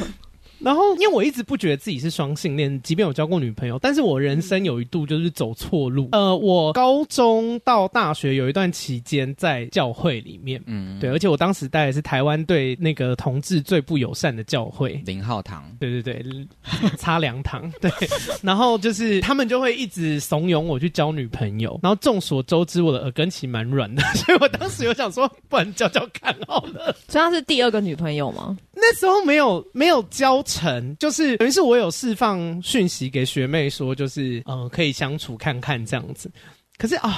[0.65, 6.09] 然后，因为我一直不觉得自己是双性恋，即便我交过女朋友，但是我人生有一度就是走错路。
[6.13, 15.65] 呃，我高中到大学有一段期间在教会里面，嗯，对，而且我当时待的是台湾对那个同志最不友善的教会——零号堂。
[15.79, 16.25] 对对对，
[16.97, 17.71] 擦凉堂。
[17.81, 17.91] 对，
[18.43, 21.79] 然后就是他们就会一直怂恿我去交女朋友。
[21.83, 26.95] 然后众所周知，我的耳根其实蛮软的，所以我当时有想说，不然交交看好了。
[27.09, 28.57] 所以他是第二个女朋友吗？
[28.77, 36.31] 那时候没有没有交成，就是等于是我有释放讯息给学妹说，就是嗯、呃、可以相处看看这样子。
[36.77, 37.09] 可是啊，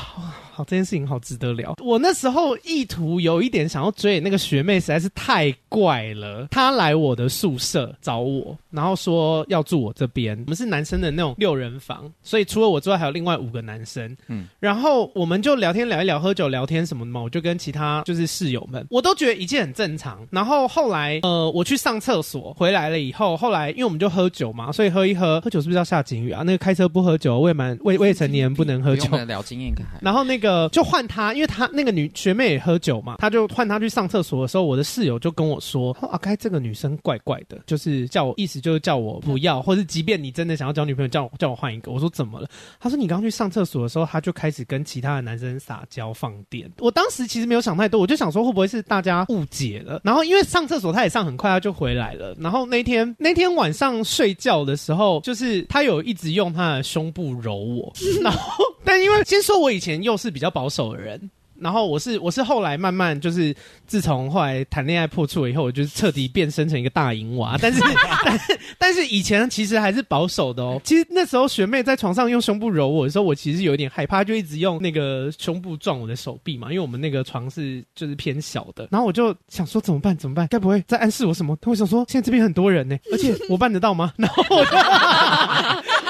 [0.52, 1.74] 好，这件事情好值得聊。
[1.82, 6.46] 我那时候意图有一点想要追那个学妹，实在是太怪了。
[6.50, 10.38] 她来我的宿舍找我，然后说要住我这边。
[10.46, 14.14] 我们是男生的那种六人房，所以除了我之外还有另外五个男生。
[14.28, 17.22] 嗯，然后我们就聊天聊一聊，喝酒聊天什么的嘛。
[17.22, 20.26] 我就跟其他就是室友们，我都觉得一切很正常。
[20.30, 26.42] 然后后来呃，我去上厕所回来了以后，后来因为我们就喝酒嘛，所以喝一喝，喝酒是不是要下警语啊？
[26.42, 29.10] 那个开车不喝酒，未满未未成年不能喝酒。
[29.46, 42.48] 经验感，然后那个就换他，因为他那个女学妹也喝酒嘛，他就换他去上厕所的时候，我的室友就跟我说：“阿该这个女生怪怪的，就是叫我意思就是叫我不要，或是即便你真的想要交女朋友，叫我叫我换一个。”我说：“怎么了？”
[42.80, 50.00] 他说：“你刚去上厕所的时候，他就开始跟其他的男生撒娇放电。”我当时其实没有想太多，我就想说会不会是大家误解了？
[50.02, 52.34] 然后因为上厕所他也上很快，他就回来了。
[52.40, 59.16] 然后那天那天晚上睡觉的时候，就是他有一直用他的胸部揉我， 然后但因为。
[59.36, 63.54] 先说，我以前又是比较保守的人，然后我是我是后来慢慢就是，
[63.86, 67.56] 自从后来谈恋爱破处了以后，我就是彻底变身成一个大淫娃。
[67.60, 67.80] 但是
[68.24, 70.80] 但是但是以前其实还是保守的哦。
[70.84, 78.88] 其实那时候学妹在床上用胸部揉我的时候，我其实有点害怕，就一直用那个胸部撞我的手臂嘛，因为我们那个床是就是偏小的。
[78.90, 80.16] 然后我就想说怎么办？
[80.16, 80.46] 怎么办？
[80.48, 81.56] 该不会在暗示我什么？
[81.60, 84.12] 他会想说现在这边很多人呢，而且我办得到吗？
[84.16, 84.76] 然后我就。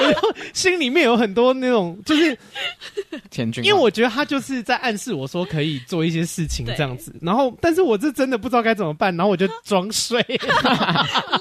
[0.07, 2.39] 我就心里面有很多那种，就是，
[3.63, 10.21] 因为我觉得他就是在暗示我说可以做一些事情这样子，然后，但是我是真的不知道该怎么办，然后我就装睡，
[10.63, 11.41] 烂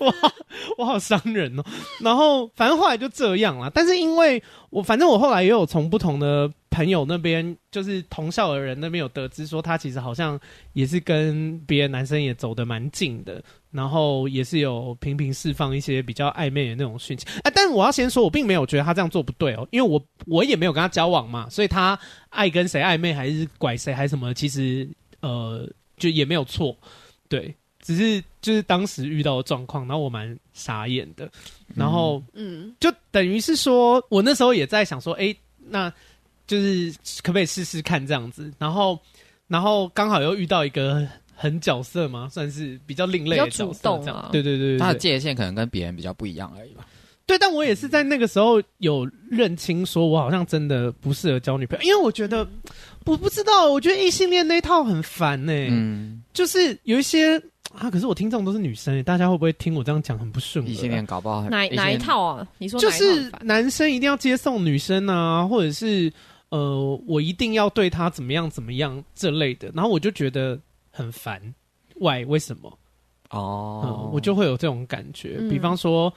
[0.00, 0.14] 我
[0.78, 1.64] 我好伤人哦，
[2.00, 6.50] 然后反正后来就这样了，但是因为我反正我后来也有从不同的。
[6.72, 10.40] 朋友那边就是同校的人那边有得知说，他其实好像
[10.72, 17.26] 也是跟别的男生也走得蛮近的，然后也是有频频释放一些比较暧昧的那种讯息。
[17.44, 21.98] 哎，但我要先说，我并没有觉得他这样做不对哦，因为我我也没有跟他交往嘛，所以他
[22.30, 24.88] 爱跟谁暧昧还是拐谁还是什么，其实
[25.20, 26.74] 呃就也没有错，
[27.28, 31.30] 对，只是就是当时遇到的状况，然后我蛮傻眼的，
[31.74, 35.36] 然后嗯，就等于是说我那时候也在想说，哎，
[35.68, 35.92] 那。
[36.44, 36.92] 就是
[37.22, 38.98] 可不可以试试看这样子，然后，
[39.46, 44.16] 然后刚好又遇到一个很角色嘛，算是比较另类的角色，这样。
[44.16, 46.84] 啊、对，对，对对对，他的界限可能跟别人比较不一样而已吧。
[47.24, 52.46] 对，但我也是在那个时候有认清，说我好像真的不适合交女朋友，因为我觉得
[53.06, 55.68] 我不知道，我觉得异性恋那一套很烦呢、欸。
[55.70, 57.40] 嗯，就是有一些
[57.76, 60.66] 啊，可是我听众都是女生，大家会不会听我这样讲很不顺？
[60.66, 62.46] 异性恋搞不好哪哪一套啊？
[62.58, 66.12] 你说就是男生一定要接送女生啊，或者是。
[66.52, 71.40] 呃，我一定要对他怎么样怎么样这类的，然后我就觉得很烦。
[71.98, 72.26] Why？
[72.26, 72.78] 为什么？
[73.30, 75.38] 哦、呃，我就会有这种感觉。
[75.40, 76.12] 嗯、比方说，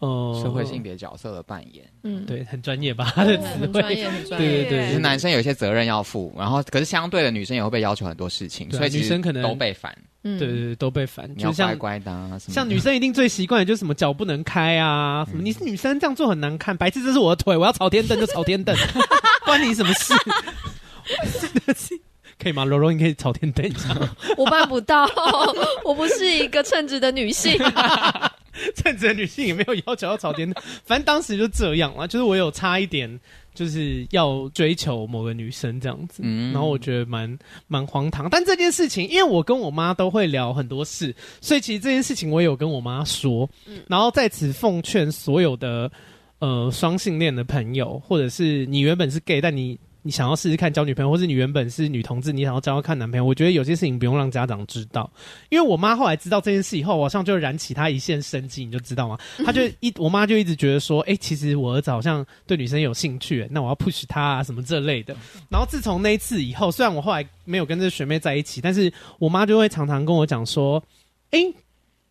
[0.00, 3.12] 呃，社会性别角色的扮演，嗯，对，很专业吧？
[3.14, 4.48] 他的词汇，很专业，很专业。
[4.48, 9.96] 对 对对，其实男生有一些责任要负，然后可是相对的女生也会被要求很多事情，所以女生可能都被烦。
[10.22, 11.30] 对对对，都被烦。
[11.34, 18.74] 你要乖乖的，啊，什么像女生一定最习惯的就是什么脚不能开啊，什么你是女生这样做很难看，白痴，这是我的腿，我要朝天蹬就朝天蹬，
[19.46, 20.14] 关你什么事？
[22.40, 22.64] 可以吗？
[22.64, 23.96] 柔柔，你可以朝天等一下。
[24.36, 25.06] 我办不到，
[25.84, 27.58] 我不是一个称职的女性。
[28.74, 33.20] 称职的女性也没有要求要朝天蹬，反正当时就这样了，就是我有差一点。
[33.52, 38.30] 就是要追求某个女生这样子，嗯、然后我觉得蛮蛮荒唐。
[38.30, 43.50] 但这件事情，因为我跟我妈都会聊很多事，所以其实这件事情我也有跟我妈说。
[43.66, 45.90] 嗯、然后在此奉劝所有的
[46.38, 49.78] 呃双性恋的朋友，或者是你原本是 gay，但你。
[50.02, 55.10] 你想要试试看交女朋友，或是你原本是女同志，你想要交交看男朋友，我觉得有些事情不用让家长知道，
[55.48, 59.18] 因为我妈后来知道这件事以后，好像就燃起她一线生机，你就知道吗？
[59.44, 65.14] 她就一我妈就一直觉得说，哎、欸，其实我儿子好像对女生有兴趣，那我要 push 他啊什么这类的。
[65.48, 70.82] 然后自从那一次以后，虽然我后来没有跟这个学妹在一起，但是我妈就会常常跟我讲说，
[71.30, 71.54] 哎、欸。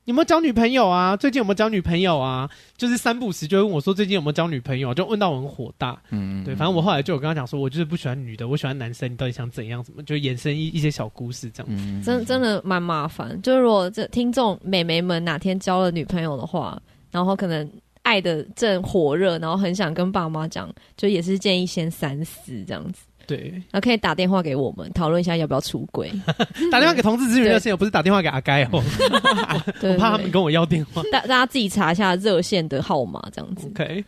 [0.10, 1.16] 有没有交女朋友啊？
[1.16, 2.50] 最近有没有交女朋友啊？
[2.76, 6.02] 就是三不时就会问我说最近有没有交女朋友，就问到我很火大。
[6.10, 9.12] 嗯，对，反正我后来就有跟他讲说，我就是不喜欢女的，我喜欢男生。
[9.12, 9.84] 你到底想怎样？
[9.84, 10.02] 怎么？
[10.02, 11.84] 就衍生一一些小故事这样子。
[11.86, 13.40] 嗯、真真的蛮麻烦。
[13.44, 23.04] 就是如果这听众美眉们哪天交了女朋友的话，然后可能爱的正火热，然后很想跟爸妈讲，就也是建议先三思这样子。
[23.30, 26.12] 对，那可以打电话给我们讨论一下要不要出轨。
[26.72, 28.82] 打电话给同志资源热线，不是打电话给阿该哦。
[29.84, 31.04] 我怕他们跟我要电话。
[31.12, 33.68] 大大家自己查一下热线的号码，这样子。
[33.68, 34.04] OK，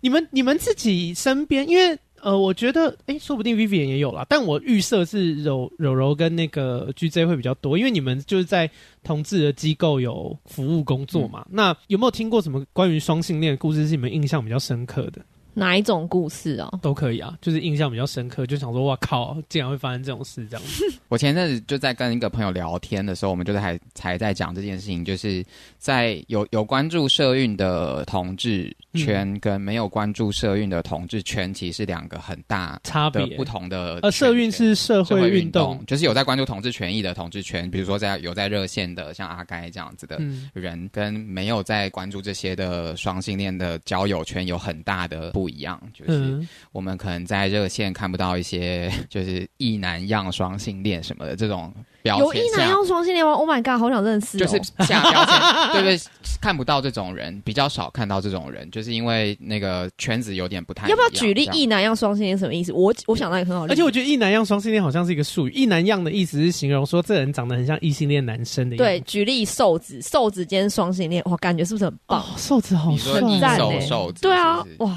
[0.00, 8.70] 你们你们自己身边，因为呃，我觉得哎，说不定 Vivian 也有啦，但我预设是柔柔柔跟那个 GJ 会比较多，因为你们就是在
[9.02, 11.44] 同志的机构有服务工作嘛。
[11.50, 15.20] 嗯、那有没有听过什么关于双性恋的故事是你们印象比较深刻的？
[15.54, 16.78] 哪一种故事哦？
[16.82, 20.84] 都可以啊，就是印象比较深刻，就想说哇靠，竟然会发生这种事这样子。
[21.08, 25.44] 我前阵子就在跟一个朋友聊天的时候，我们就在还才在讲这件事情，就是
[25.78, 34.00] 在有有关注社运的同志圈跟没有关注社运的同志圈，其实是两个很大差别不同的。
[34.02, 40.18] 呃，社运是社会运动，动，就是有在关注同志权益的同志圈，比如说在有在热线的像阿该这样子的
[40.52, 45.43] 人，嗯、跟没有在关注这些的双性恋的交友圈有很大的不。
[45.44, 46.40] 不一样，就是
[46.72, 52.24] 我们可能在热线看不到一些 就是异男样双性恋什么的这种标签。
[52.24, 54.40] 有异男样双性恋吗？Oh my god，好想认识、哦。
[54.40, 55.36] 就是下标签，
[55.74, 56.00] 对对，
[56.40, 60.88] 看不到这种人，比较少看到这种人，就是因为那个圈子有点不太。
[60.88, 62.72] 要不要举例异男样双性恋什么意思？
[62.72, 65.50] 我我想到一个很好，而且我觉得异男样双性恋好像是一个术语。
[65.50, 68.78] 异男样的意思是形容说这人长得很像异性恋男生的。
[68.78, 72.22] 对，举例瘦子，瘦子兼双性恋，哇，感觉是不是很棒？
[72.22, 73.20] 哦、瘦子好帅，
[73.58, 74.96] 瘦瘦子，对啊，哇。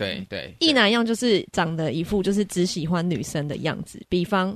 [0.00, 4.50] 对对，一男样就是长得一副就是只喜欢女生的样子，比方，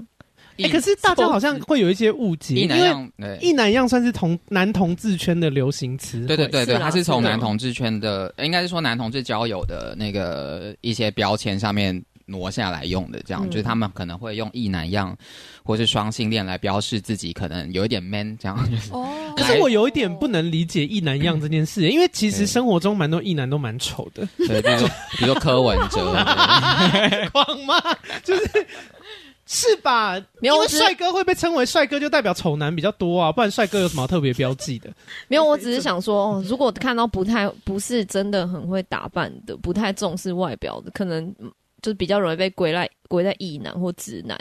[0.59, 12.03] 哎、欸，可是大家好像会有一些误解，一男样，一男样算是同男同志圈的流行词，对对对对，它是从男同志圈的，应该是说男同志交友的那个一些标签上面。
[12.27, 15.15] 挪下来用的，这样、嗯、就是他们可能会用异男样，
[15.63, 18.57] 或是双性恋来标示自己，可能有一点 man 这样。
[18.71, 19.07] 就是、哦，
[19.37, 24.27] 可是我有一点不能理解异男样这件事，因为其实生活中蛮多异男都蛮丑的。
[24.39, 26.15] 对，比如说 比如说柯文哲，
[27.31, 27.75] 狂吗？
[28.23, 28.67] 就是
[29.47, 30.19] 是吧？
[30.41, 34.91] 没有，因为帅哥会被称为帅哥，就代表丑男比较多啊，不然帅哥有什么特别标记的？
[35.29, 41.31] 没有，我只是想说，如果看到不太不是真的很会打扮的，不太重视外表的，可能。
[41.85, 44.39] 就是比较容易被归类归在异男或直男，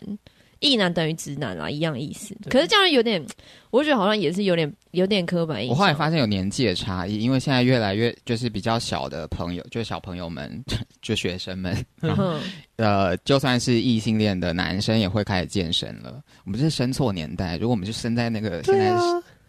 [0.61, 2.33] 异男等于直男啦，一样意思。
[2.49, 3.21] 可是这样有点，
[3.69, 5.75] 我觉得好像也是有点有点刻板印象。
[5.75, 10.63] 我后来发现有年纪的差异，因为现在越来越就是比较小的朋友，就是小朋友们，
[11.01, 12.39] 就学生们， 然后
[12.77, 16.23] 呃，就算是异性恋的男生也会开始健身了。
[16.45, 18.95] 我们是生错年代，如果我们是生在那个现在。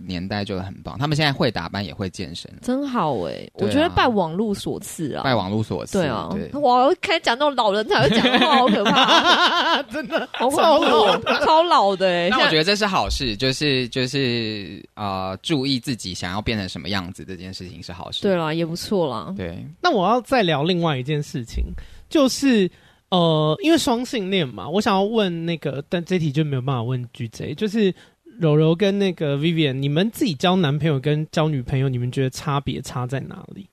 [0.07, 3.53] 年代就很棒，他们现在会打扮也会健身，真好哎、欸！
[3.55, 5.99] 啊、我觉得拜网络所赐啊，拜网络所赐。
[5.99, 6.29] 对啊，
[6.61, 6.89] 哇！
[7.01, 12.29] 开始讲那种老人才会讲的话，好可怕、啊， 真的好超老，超老的哎、欸！
[12.37, 18.23] 那我觉得这是好事，就是就是啊、呃，注意自己想要变成什么样子这件事情是好事。
[18.23, 19.33] 对啦，也不错啦。
[19.37, 21.65] 对，那我要再聊另外一件事情，
[22.09, 22.71] 就是
[23.11, 27.95] 呃，因为双性恋嘛，我想要问那个，但这题就没有办法问 GJ，就是。
[28.39, 33.69] 柔柔跟那个 Vivian，你们自己交男朋友跟交女朋友，你们觉得差别差在哪里？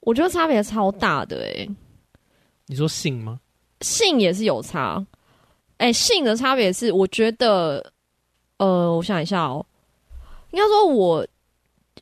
[0.00, 1.70] 我觉得差别超大的诶、欸，
[2.66, 3.40] 你说性吗？
[3.80, 5.04] 性也是有差。
[5.78, 7.92] 诶、欸，性的差别是，我觉得，
[8.58, 9.64] 呃，我想一下哦，
[10.50, 11.26] 应该说我。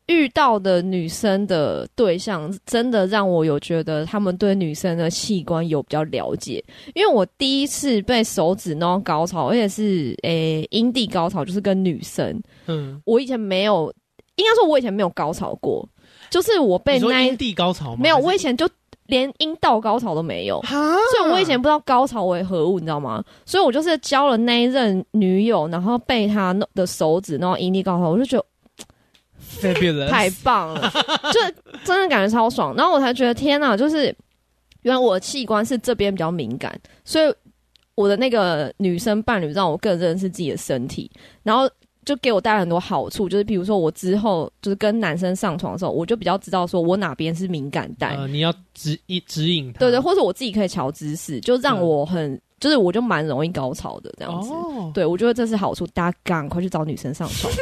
[0.07, 6.65] 遇到的女生的对象，真的让我有觉得他们对女生的器官有比较了解。
[6.95, 12.41] 因为我第一次被手指弄到高潮，而且是诶阴蒂高潮，就是跟女生。
[12.67, 13.93] 嗯，我以前没有，
[14.37, 15.87] 应该说我以前没有高潮过，
[16.31, 17.99] 就是我被那阴蒂高潮吗？
[18.01, 18.67] 没有，我以前就
[19.09, 20.59] 连阴道高潮都没有。
[20.63, 23.23] 哈，所以我以前不知道高潮为何物，你知道吗？
[23.45, 28.45] 所以我就是交了那一任女友，然后被她弄的手指弄阴蒂高潮，我就觉得。
[30.09, 30.91] 太棒了，
[31.33, 31.41] 就
[31.85, 32.75] 真的感觉超爽。
[32.77, 34.15] 然后我才觉得天哪，就是
[34.83, 37.35] 原来我的器官是这边比较敏感，所以
[37.95, 41.11] 我的那个女生伴侣让我更认识自己的身体。
[41.43, 41.69] 然后
[42.05, 54.51] 就给我带来很多好处，就是比如说我之后就是跟男生上床的时候，我就比较知道说我哪边是敏感带，呃，你要指一指引他，对对，或者我自己可以调姿势，就让我很、嗯、就是我就蛮容易高潮的这样子。
[54.51, 57.53] 哦、对，我觉得这是好处，大家赶快去找女生上床。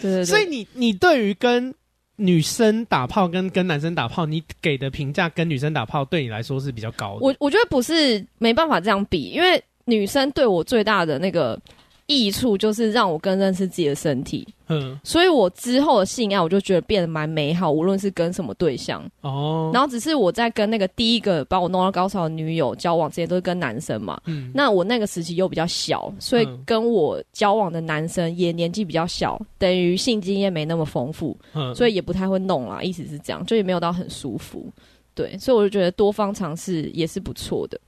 [0.00, 1.74] 对，对对，所以你你对于跟
[2.16, 7.18] 女生打炮跟跟男生打炮，你给的评价跟女生打炮对你来说是比较高的。
[7.20, 11.58] 我我觉得不是没办法这样比，因为女生对我最大的那个
[12.06, 14.46] 益处就是让我更认识自己的身体。
[14.68, 19.70] 嗯，所以我之后的性爱我就觉得变得蛮美好，无论是跟什么对象哦。
[19.74, 24.18] 然后只是我在跟那个第一个把我弄到高潮的女友交往之前都是跟男生嘛。
[24.24, 32.82] 嗯，那我那个时期又比较小，所以跟我交往的男生也年纪比较小，等于性经验没那么丰富，嗯，所以也不太会弄啦。
[32.82, 34.66] 意思是这样，就也没有到很舒服。
[35.14, 37.78] 对，所以我就觉得多方尝试也是不错的。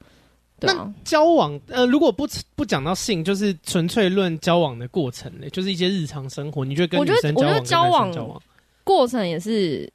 [0.59, 8.43] 对啊，那交往呃，如果不不讲到性，就是纯粹论交往的过程呢，就是一些日常生活，你觉得跟女生交往，我觉得交往交往
[8.85, 9.93] 过程也是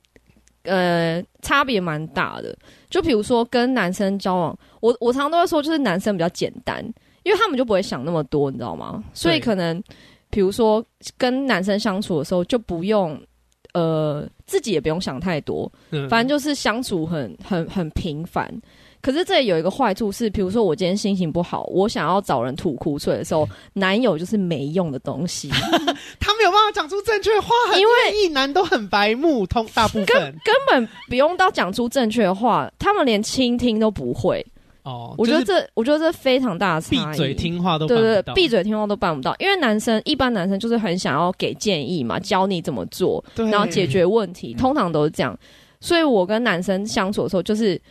[0.63, 2.55] 呃差别蛮大的。
[2.89, 6.83] 就比如说跟男生交往，我我常常都会说，就是男生比较简单，
[7.23, 9.03] 因为他们就不会想那么多，你知道吗？
[9.13, 9.81] 所以可能
[10.29, 10.85] 比如说
[11.17, 13.19] 跟男生相处的时候，就不用
[13.73, 18.53] 呃自己也不用想太多，嗯，反正就是相处很很很平凡。
[19.01, 25.49] 可是这里有一个坏处是，比如说我今天心情不好，我想要找人吐苦水的时候， 男友就是没用的东西，
[26.19, 34.45] 他没有办法讲出正确话，因为异男都很白目，通大部分根根本不用到讲出正确的话，他们连倾听都不会。
[34.83, 38.01] 哦，我觉得这我觉得这非常大的差异，闭嘴听话都办不到。
[38.01, 45.37] 对对，闭嘴听话都办不到，因为男生一般男生就是很想要给建议嘛，教你怎么做，然后解决问题，通常都是这样。
[45.79, 47.81] 所以我跟男生相处的时候，就是。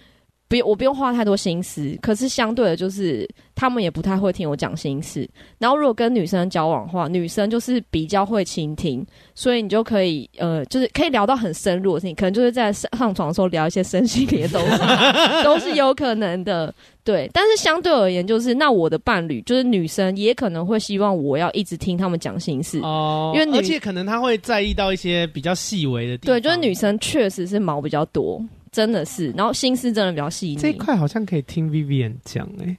[0.51, 1.97] 不，我不用花太多心思。
[2.03, 5.27] 可是相对的，就是他们也不太会听我讲心事。
[5.59, 12.17] 然后，如果跟女生交往的话，女生就是比较会倾听，所以你就可以呃，就是可以聊到很深入的事情。
[12.17, 14.83] 可能就是在上上床的时候聊一些身心里的东西，
[15.45, 16.75] 都是有可能的。
[17.05, 26.35] 对，但是相对而言，就是那我的伴侣就是女生，也可能会希望我要一直听他们讲心事哦，因为而且可能他会在意到一些比较细微的地方。
[26.35, 28.43] 对，就是女生确实是毛比较多。
[28.73, 30.57] 真的是，然后心思真的比较细腻。
[30.57, 32.77] 这一块好像可以听 Vivian 讲哎、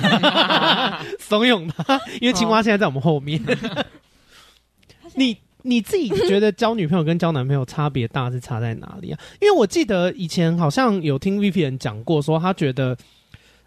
[0.00, 3.42] 欸， 怂恿他，因为青蛙现在在我们后面。
[5.14, 9.18] 你你自己觉得交女朋友跟交男朋友差别大是差在哪里啊？
[9.40, 12.96] 因为我记得以前好像有听 Vivian 讲过，说他觉得，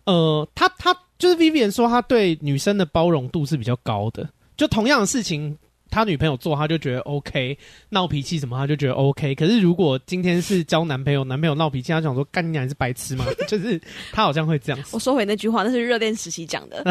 [0.06, 5.58] 呃，他他就是 Vivian 说他对女生的包容度是比较高的，就同样的事情。
[5.90, 7.58] 他女朋友做，他就觉得 OK，
[7.90, 9.34] 闹脾气什么他就觉得 OK。
[9.36, 13.26] 可是如果今天是交男朋友，男朋友闹脾气，他想说干你还是白痴吗？
[13.48, 13.82] 就是
[14.12, 14.84] 他好像会这样。
[14.92, 16.84] 我收回那句话，那是热恋时期讲的，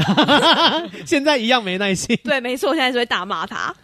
[1.06, 2.18] 现在一样没耐心。
[2.24, 3.74] 对，没错，我现在是会大骂他。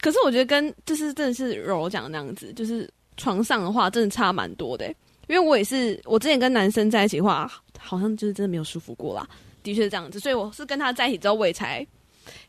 [0.00, 4.86] 可是我觉得跟就是真的是柔柔讲的那样子，就是床上的话真的差蛮多的。
[5.28, 9.28] 因为我也是，我之前跟男生在一起的话，好像就是真的没有舒服过啦。
[9.62, 11.86] 的确是这样子，所以我是跟他在一起之后，我也才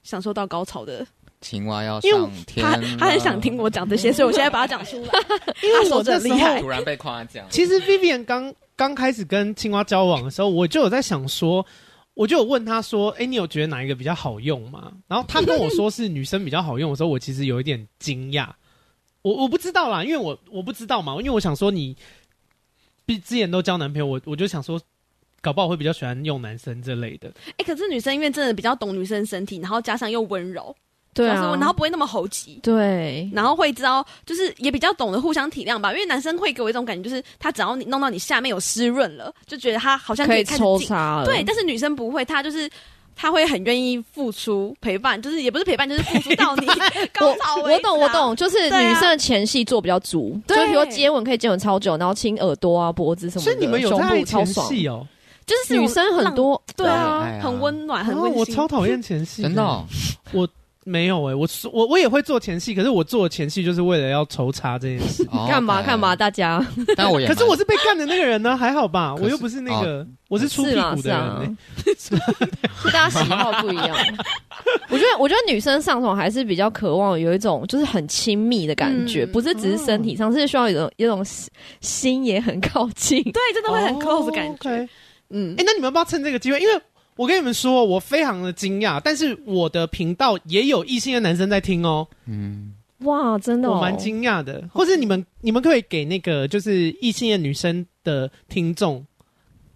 [0.01, 1.05] 享受到高潮的。
[1.41, 5.11] 青蛙要上天，他他很想听我讲这些， 所以我现在把它讲出来。
[5.63, 7.45] 因为我那时候突然被夸奖。
[7.49, 11.65] 其实 Vivian 刚刚开始跟青蛙交往的时候，我就有在想说，
[12.13, 18.47] 我就有问他说：“哎、欸，你有觉得哪一个比较好用吗？”然后他跟我说是女生比较好用的时候，我其实有一点惊讶。
[19.23, 21.95] 我我不知道啦，因为我我不知道嘛，因为我想说你，
[23.05, 24.79] 毕之前都交男朋友，我我就想说，
[25.41, 27.29] 搞不好会比较喜欢用男生这类的。
[27.29, 30.75] 哎、欸，可是女生因为真的比较懂女生身体，然后加上又温柔。
[31.13, 35.91] 对啊，然后不会那么猴急，对，然后会知道，就是也比较懂得互相体谅吧。
[35.91, 41.25] 因为男生会给我一种感觉，就是他只要你弄到你下面有湿润了，就觉得他好像可以，可以抽插了。
[41.25, 42.69] 对，但是女生不会，她就是
[43.13, 46.65] 她会很愿意付出陪伴，就是也不是陪伴，就是付出到你
[47.13, 47.61] 高潮啊。
[47.61, 55.05] 我我懂我懂，就是女生的前戏做比较足，对啊，就比如说接吻可以接吻超久，然后亲耳朵啊、脖子什么的，所以你们有在前戏哦，
[55.45, 58.39] 就是女生很多，对啊，很温暖，很温馨。
[58.39, 59.85] 我超讨厌前戏，真的哦，
[60.31, 60.47] 我。
[60.83, 65.23] 没有哎、欸，我我我也会做前戏，可是我做前戏就是为了要抽查这件事。
[65.47, 66.15] 干嘛干嘛？
[66.15, 66.65] 大家？
[66.97, 69.13] 但我也可是我是被干的那个人呢，还好吧？
[69.15, 71.55] 我又不是那个，哦、我是出屁股的人、欸。
[71.99, 72.21] 是啊，
[72.81, 73.95] 是大家喜好不一样。
[74.89, 81.25] 我觉得，我觉得女生上床还是比较渴望有一种就是很亲密的感觉，嗯、不是只是身体上，是需要有一种一种
[81.79, 83.21] 心也很靠近。
[83.21, 84.69] 对，真的会很 close 的感觉。
[84.69, 84.89] 哦 okay、
[85.29, 86.59] 嗯，哎、欸，那你们要不要趁这个机会？
[86.59, 86.81] 因为
[87.15, 92.07] 我跟你们说，我非常的惊讶，但是我的频道也有异性的男生在听哦。
[92.25, 94.63] 嗯，哇，真的、哦，我蛮惊讶的。
[94.73, 99.05] 或是你们，你们可以给那个就是异性的女生的听众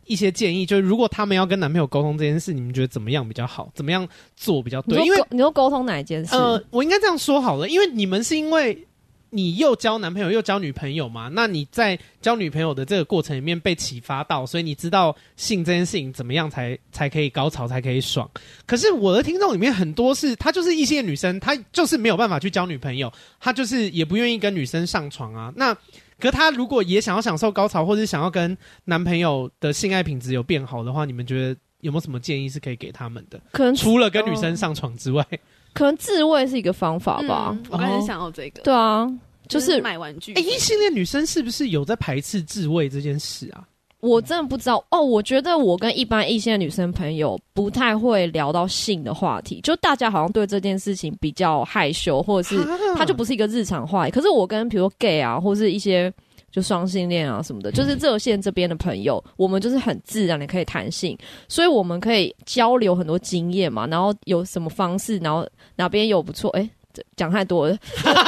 [0.05, 3.69] 一些建议，就是如果他们要跟男朋友沟通这件事，你们觉得怎么样比较好？
[3.75, 5.03] 怎么样做比较对？
[5.05, 6.35] 因为你说沟通哪一件事？
[6.35, 8.87] 呃，我应该这样说好了，因为你们是因为
[9.35, 18.29] 你又交男朋友又交女朋友嘛，那你在交女朋友的这个过程里面被启发到，所以你知道性这件事情怎么样才才可以高潮，才可以爽。
[18.65, 25.51] 可是我的听众里面很多是，她就是异性的女生，她就是没有办法去交女朋友，她就是也不愿意跟女生上床啊。
[25.57, 25.73] 那
[26.17, 33.37] 可是她如果也想要享受高潮，或者想要跟男朋友的性爱品质有变好的话，你们觉得有没有什么建议是可以给他们的？
[33.51, 35.27] 可能除了跟女生上床之外，
[35.75, 37.49] 可能自慰是一个方法吧。
[37.51, 39.05] 嗯、我刚才想到这个，对啊，
[39.47, 40.33] 就是、就是买玩具。
[40.33, 43.63] 哎、欸，异性恋女生是不是有在排斥自慰这件事啊？
[44.01, 45.01] 我真的不知道哦。
[45.01, 52.63] 我觉得我跟一般异性的女生朋友不太会聊到性的话题，就大家好像对这件事情比较害羞，或者是
[52.95, 54.11] 它就不是一个日常话题。
[54.11, 56.13] 可是我跟比如说 gay 啊，或是一些
[56.55, 61.17] 就双性恋啊什么的，就是热线这边的朋友，我们就是很自然的可以谈性，
[61.49, 63.85] 所以我们可以交流很多经验嘛。
[63.87, 65.45] 然后有什么方式，然后
[65.75, 66.69] 哪边有不错，哎、欸。
[67.17, 67.77] 讲太多了，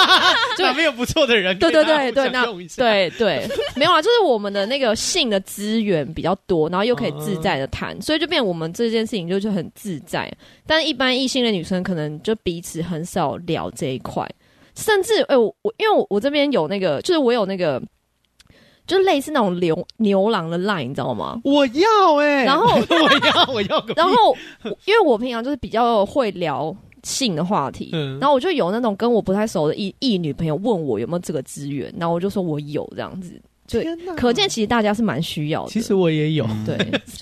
[0.58, 1.58] 就没有不错的人。
[1.58, 3.48] 对对对对，那对对，
[3.78, 10.30] 没有啊，就是我们的那个性的资源比较多，然后又可以自在的谈，所以就变我们这件事情就是很自在。
[10.66, 14.30] 但一般异性的女生可能就彼此很少聊这一块，
[14.76, 17.82] 甚至哎、欸，我因为我我这边有那个，就是我有那个，
[18.88, 21.40] 就类似那种牛牛郎的 line，你知道吗？
[21.44, 22.82] 我要哎、欸，然后我
[23.28, 24.36] 要 我要，然后
[24.86, 26.76] 因为我平常就是比较会聊。
[27.04, 33.80] 性的话题，嗯，然后我就有那种跟我不太熟的异异女朋友问我有没有这个资源，然后我就说我有这样子，就
[34.18, 35.70] 可见其实大家是蛮需要的。
[35.70, 36.76] 其实我也有，对，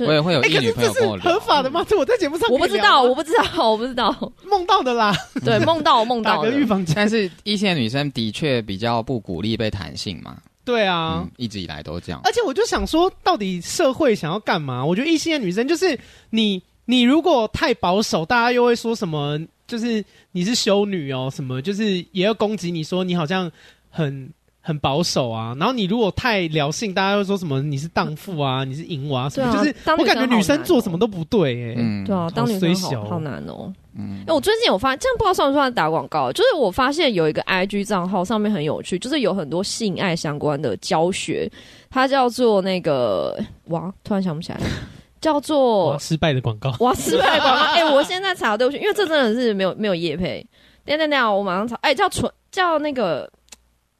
[0.07, 1.23] 我也会有异女朋友跟我聊。
[1.25, 1.85] 合法的吗？
[1.87, 5.13] 这我在节目上我不知道，我不知道，我不知道，梦到的啦。
[5.43, 6.95] 对，梦到梦到的预防针。
[6.95, 10.37] 但是异性女生的确比较不鼓励被谈性嘛。
[10.65, 12.19] 对啊，嗯，一直以来都这样。
[12.25, 14.83] 而且我就想说，到底社会想要干嘛？
[14.83, 15.97] 我觉得异性的女生就是
[16.31, 19.39] 你，你如果太保守，大家又会说什么？
[19.67, 23.51] 就是你是修女哦，什么就是也要攻击你说你好像
[23.89, 24.29] 很
[24.61, 25.55] 很保守啊。
[25.59, 29.47] 然后你如果太聊性，大家又说什么你是荡妇啊，你是淫娃什么。
[29.47, 31.75] 啊、就是我感觉女生做什么都不对哎、欸。
[31.77, 33.73] 嗯，对啊，当女生好好难哦。
[33.97, 36.31] 嗯，哎，我最近有发现，这样不知道算不算打广告？
[36.31, 41.49] 就是我发现有一个 IG 账号上面很有趣，就是有很多性爱相关的教学，
[41.89, 44.59] 它叫做那个哇，突然想不起来。
[45.21, 47.63] 叫做失败的广告，哇，失败的广告！
[47.73, 50.45] 哎、欸，我现在查，对不起，因为这真的是没有没有业配。
[50.85, 51.73] 等等等，我马上查。
[51.81, 53.27] 哎、欸，叫纯叫那个，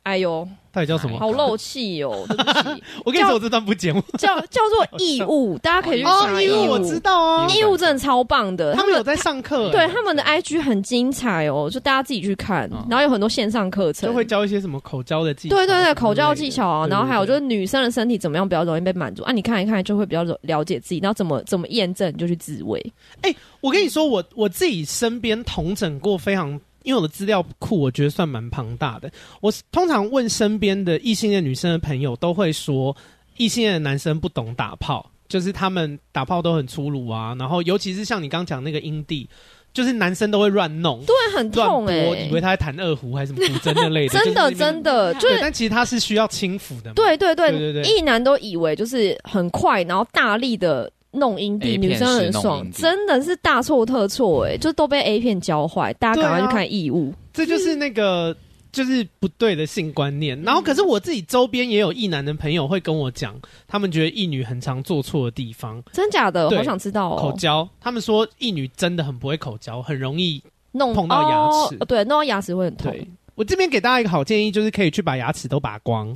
[0.06, 0.48] 哎呦。
[0.76, 1.18] 到底叫什么？
[1.18, 2.24] 好漏气哦！
[2.28, 2.44] 对不
[2.76, 3.94] 起，我跟你说，我这段不剪。
[4.20, 6.72] 叫叫做 义务，大家可以去查义务。
[6.72, 8.74] 我知道啊，义务真的超棒的。
[8.74, 12.70] 他们有在上课，对他们的 IG 很精彩哦，就大家自己去看。
[12.90, 15.56] 然后有很多线上课程，就会教一些什么口交的技巧。
[15.56, 16.86] 对对对，口交技巧啊。
[16.88, 19.32] 然后还有就是女生的身体怎么样比较容易被满足啊？
[19.32, 22.94] 你看一看就会比较了解自己，然后怎么怎么验证就去自慰。
[23.22, 26.60] 哎，我跟你说，我我自己身边同整过非常。
[26.86, 29.12] 因为我的资料库，我觉得算蛮庞大的。
[29.42, 32.96] 我通常问身边的异性恋女生的朋友，都会说
[33.38, 37.36] 异性恋的男生不懂打炮，就是他们打炮都很粗鲁啊。
[37.38, 39.28] 然后尤其是像你刚讲那个阴蒂，
[39.74, 46.94] 就是男生都会乱弄，对，很痛哎、以为他在弹二胡还是什么古筝那类的， 真的真的就是，但其实他是需要轻抚的。
[46.94, 50.92] 对对对对对，异男都以为就是很快，然后大力的。
[51.16, 57.18] 弄阴蒂，女生很爽，真的是大错特错哎、欸，就都被 A 片教坏，大家赶快去看异物、啊。
[57.34, 58.36] 这就是那个
[58.72, 60.42] 就是不对的性观念。
[60.44, 63.36] 然后，可是我自己周边也有异男的朋友会跟我讲，
[63.68, 67.18] 他们觉得异女很常做错的地方，真假的，好想知道哦。
[67.18, 70.42] 口交，他们说异女真的很不会口交，很容易
[70.72, 72.94] 弄碰到牙齿、哦，对，弄到牙齿会很痛。
[73.36, 76.08] 我这边给大家一个好建议，就是可以去把牙齿都拔光。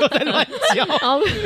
[0.00, 0.88] 又在乱讲。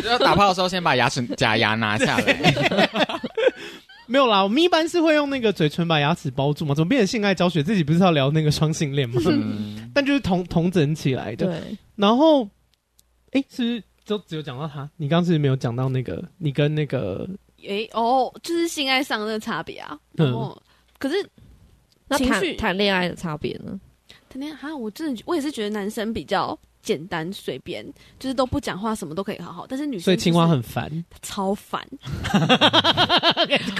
[0.04, 2.88] 要打炮的时候，先把牙齿假牙拿下来。
[4.08, 6.74] 没有啦，我们一般是会用那个嘴唇把牙齿包住嘛。
[6.74, 7.62] 怎么变成性爱教学？
[7.62, 9.20] 自己不是要聊那个双性恋吗？
[9.26, 11.46] 嗯、但就是同同整起来的。
[11.46, 11.60] 对。
[11.96, 12.44] 然后，
[13.32, 14.88] 哎、欸，是不是就只有讲到他？
[14.96, 16.22] 你刚刚是不是没有讲到那个？
[16.38, 17.28] 你跟那个？
[17.62, 19.98] 哎、欸、哦，就是性爱上的差别啊。
[20.18, 20.54] 嗯。
[20.98, 21.16] 可是，
[22.08, 23.78] 那谈谈恋爱的差别呢？
[24.28, 27.84] 谈恋爱哈，我真的我也是觉得男生比较简单随便，
[28.18, 29.66] 就是都不讲话，什么都可以好好。
[29.68, 30.90] 但是女生，所以青蛙很烦，
[31.22, 31.84] 超烦，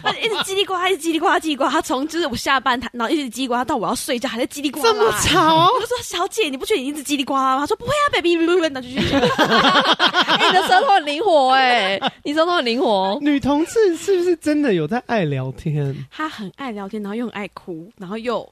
[0.03, 1.70] 他一直叽里呱啦，一直叽里呱啦，叽里呱啦。
[1.70, 5.72] 他从就是我下班，他然后一直叽里呱啦到我要睡觉，还在叽里呱啦，这么吵。
[5.72, 7.61] 我就说小姐，你不觉得你一直叽里呱啦吗？
[7.61, 8.37] 他说不会啊，baby，
[10.49, 13.18] 你的舌头很灵活哎， 你舌头很灵活。
[13.20, 15.94] 女同志是不是真的有在爱聊天？
[16.11, 18.47] 她很爱聊天，然后又很爱哭，然后又。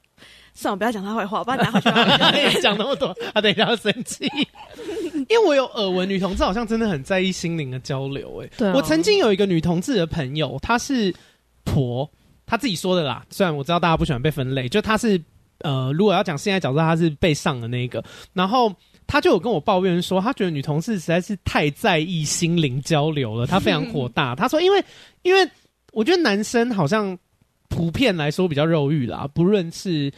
[0.57, 1.81] 算了，不要讲她坏话，不然拿回
[2.49, 4.25] 去 讲那么多，她等一下要生气。
[5.27, 8.45] 因为我有耳闻女同志好像真的很在意心灵的交流、欸。
[8.45, 11.13] 哎，对啊，我曾经有一个女同志的朋友，她是
[11.65, 12.09] 婆，
[12.45, 13.25] 她自己说的啦。
[13.29, 15.21] 虽然我知道大家不喜欢被分类，就她是
[15.59, 18.01] 呃，如果要讲现在角色，她是被上的那一个。
[18.31, 18.73] 然后
[19.07, 24.35] 她就有跟我抱怨说，他觉得女同事实在是太在意心灵交流了，他非常火大。
[24.35, 24.83] 他说，因为
[25.21, 25.49] 因为
[25.93, 27.17] 我觉得男生好像
[27.69, 30.11] 普遍来说比较肉欲啦，不论是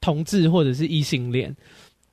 [0.00, 1.54] 同志或者是异性恋。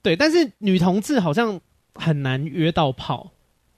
[0.01, 1.59] 对，但是女同志好像
[1.93, 3.31] 很难约到炮。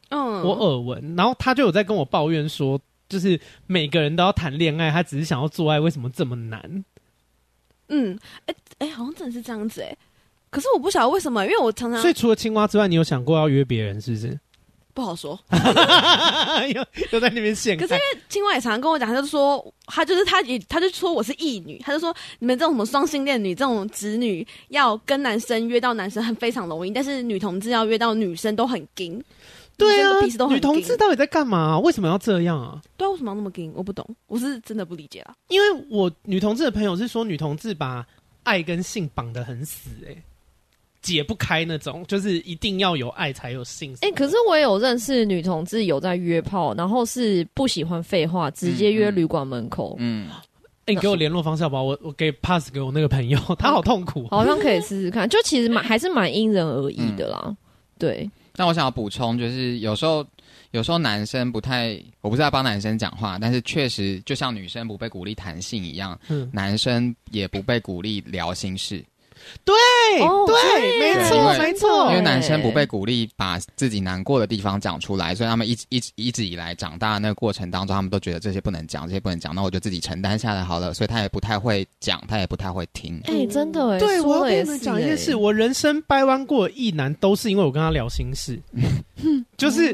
[0.09, 6.83] 嗯，我耳闻，然后他就有在跟我抱怨说，就是每个人都要谈恋爱，他只是想要做爱，为什么这么难？
[7.87, 9.97] 嗯，哎、欸、哎、欸，好像真的是这样子哎、欸。
[10.51, 11.99] 可是我不晓得为什么，因为我常常……
[11.99, 14.39] 所以除了青蛙之外，你有想过要约别人是不是？
[14.93, 15.39] 不好说，
[16.75, 17.77] 又又在那边现。
[17.77, 29.23] 可是因为青蛙也常常跟我讲，他就说他就是他也他就说我是异女，他就说你们这种什么双性恋女这种直女要跟男生约到男生很非常容易，但是女同志要约到女生都很惊。
[29.77, 31.79] 对啊，女，女同志到底在干嘛、啊？
[31.79, 32.81] 为什么要这样啊？
[32.97, 33.71] 对啊，为什么要那么硬？
[33.73, 35.33] 我不懂，我是真的不理解啊。
[35.47, 38.05] 因为我女同志的朋友是说，女同志把
[38.43, 40.23] 爱跟性绑得很死、欸，哎。
[41.01, 43.91] 解不开那种，就是一定要有爱才有性。
[44.01, 49.95] 哎、欸，可是我也有认识女同志有在约炮，然后是不喜欢废话，直接约旅馆门口。
[49.99, 50.37] 嗯，哎、嗯
[50.85, 51.83] 欸，你给我联络方式好不好？
[51.83, 55.27] 我我给 pass 给我那个朋友， 他好痛苦，好像可以试试看。
[55.27, 57.41] 就其实蛮 还是蛮因人而异的啦。
[57.45, 57.57] 嗯、
[57.97, 60.25] 对，但我想要补充，就是有时候
[60.71, 69.03] 有时候男生不太，我不是在帮男生讲话，但是确实就像女生不被鼓励谈性一样，嗯，男生也不被鼓励聊心事。
[69.63, 69.75] 对、
[70.25, 80.93] 哦、对，没错没错，因为男生不被鼓励把自己难过的地方讲出来，所以他们一直一直一直以来长大的那个过程当中，他们都觉得这些不能讲，这些不能讲，那我就自己承担下来好了。
[80.93, 83.21] 所以他也不太会讲，他也不太会听。
[83.25, 88.59] 哎、欸，真的哎，对，我要跟你们讲一件事，我人生掰弯过的异男都是因为我跟他聊心事，
[89.57, 89.93] 就是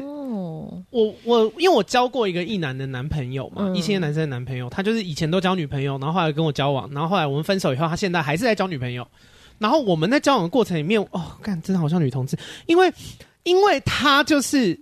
[0.90, 9.06] 我我因为我交过一个异男的男朋友嘛，异性男生的男朋友，他就是以前都交女朋友，然后后来跟我交往，然后后来我们分手以后，他现在还是在交女朋友。
[9.58, 12.36] 然后我们在交往的过程里面，哦，干，真的好像女同志，
[12.66, 12.92] 因为，
[13.42, 14.78] 因为他就是，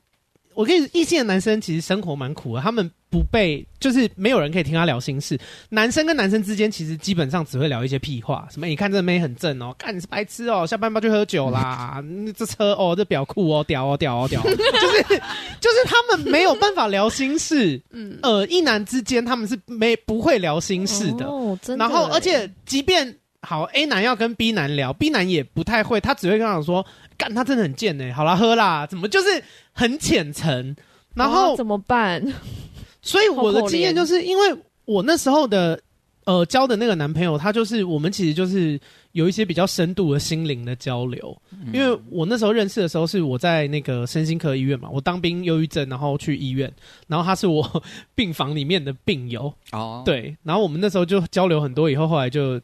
[0.55, 5.39] 我跟你异性的男生其实生活蛮苦的，他们不被，就是没有人可以听他聊心事。
[5.71, 15.23] 男生跟男生之间其实基本上只会聊一些屁话，什么你看这妹很正哦，看你是白痴哦，下班吧去喝酒啦，嗯、 这车哦，这表酷哦，屌哦，屌哦，屌哦， 就是
[15.61, 23.17] 就是他们没有办法聊心事，嗯，呃，一男之间他们是没不会聊心事的，哦，真的，然后而且即便。
[23.47, 26.85] 好，A 男要跟 B 男聊，B 男也不太会，他只会跟他说
[27.17, 29.41] ：“干，他真的很贱呢。”好啦，喝啦，怎么就是
[29.73, 30.75] 很浅层？
[31.15, 32.21] 然后、啊、怎么办？
[33.01, 34.53] 所以我的经验就是，因为
[34.85, 35.81] 我那时候的
[36.25, 38.81] 呃交的那个男朋友，他就是我们其实就是
[39.13, 41.41] 有一些比较深度的心灵的交流。
[41.53, 46.69] 嗯、因为我那时候认识的时候是我在那个身心科医院嘛，我当兵忧郁症，然后去医院，
[47.07, 47.83] 然后他是我
[48.17, 52.61] 病房里面的病友哦，对，然后我们那时候就交流很多，以后后来就。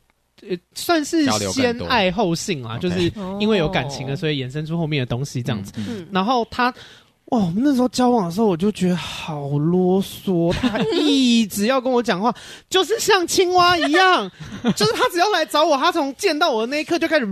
[0.49, 5.73] 呃，算是先爱后性啊，就是因为有感情了，所以衍生出后面的东西这样子。
[5.77, 6.67] 嗯、然后他，
[7.27, 12.35] 哇，我们那时候交往的时候，我就觉得好啰嗦，他一直要跟我讲话，
[12.69, 14.31] 就是像青蛙一样，
[14.75, 17.27] 就是他只要来找我，他从见到我的那一刻就开始，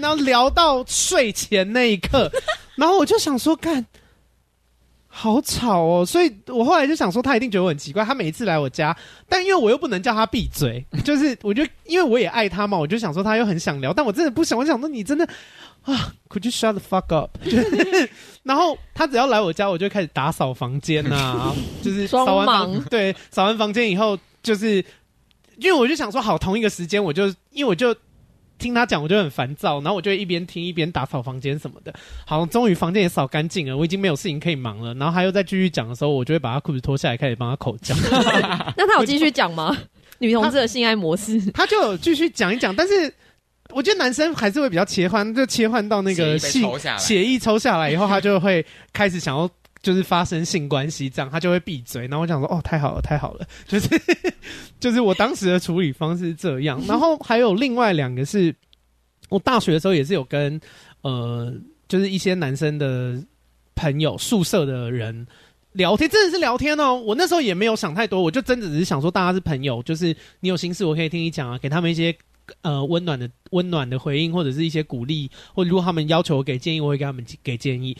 [0.00, 2.30] 然后聊到睡前那一刻，
[2.76, 3.84] 然后我就想说，干。
[5.16, 8.04] 好吵哦，所以我后来就想说，他一定觉得我很奇怪。
[8.04, 8.94] 他每一次来我家，
[9.28, 14.58] 但因为我又不能叫他闭嘴， 就是我就因为我也爱他嘛，我就想说他又很想聊，但我真的不想。
[14.58, 15.24] 我想说你真的
[15.82, 17.30] 啊，Could you shut the fuck up？
[17.48, 18.10] 就是，
[18.42, 24.84] 然后他只要来我家，我就开始打扫房间啊， 就是扫完房对，扫完房间以后，就是
[25.58, 27.94] 因为我就想说，好，同一个时间我就因为我就。
[28.58, 31.92] 听他讲，我就很烦躁，然后我就一边听一边打扫房间什么的。
[32.26, 34.94] 好，终于房间也扫干净了，我已经没有事情可以忙了。
[34.94, 37.94] 然后他又再继续讲的时候，我就会把他裤子脱下来，开始帮他口交。
[38.76, 39.76] 那他有继续讲吗？
[40.18, 42.74] 女同志的性爱模式，他就有继续讲一讲。
[42.74, 43.12] 但是
[43.70, 46.60] 我觉得男生还是会比较切换，就切换到那个血
[46.98, 49.50] 血液抽下来以后，他就会开始想要。
[49.84, 52.08] 就是发生性关系这样，他就会闭嘴。
[52.08, 53.88] 然后我想说，哦，太好了，太好了， 就是
[54.80, 56.82] 就是我当时的处理方式是这样。
[56.88, 58.52] 然后还有另外两个是，
[59.28, 60.58] 我大学的时候也是有跟
[61.02, 61.52] 呃，
[61.86, 63.22] 就是一些男生的
[63.74, 65.26] 朋友、宿舍的人
[65.72, 66.94] 聊天，真的是聊天哦。
[66.94, 72.16] 我那时候也没有想太多，我就真的只是想说，大家是朋友，就是你有心事我可以听你讲啊，给他们一些
[72.62, 77.94] 呃温暖的温暖的回应，或者是一些鼓励，或者如果他们要求我给建议，我会给他们给建议。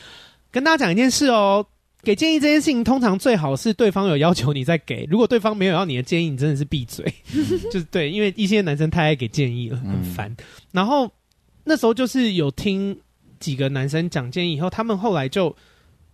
[0.51, 1.63] 跟大家讲一件事哦。
[2.05, 5.05] 给建议这件事情，通常最好是对方有要求你再给。
[5.09, 7.03] 如果对方没有要你的建议，你真的是闭嘴。
[7.71, 10.31] 就是对，因为一些男生太爱给建议了，很烦。
[10.31, 10.37] 嗯、
[10.71, 11.11] 然后
[11.63, 12.95] 那时候就是有听
[13.39, 15.49] 几个男生讲建议以后，他们后来就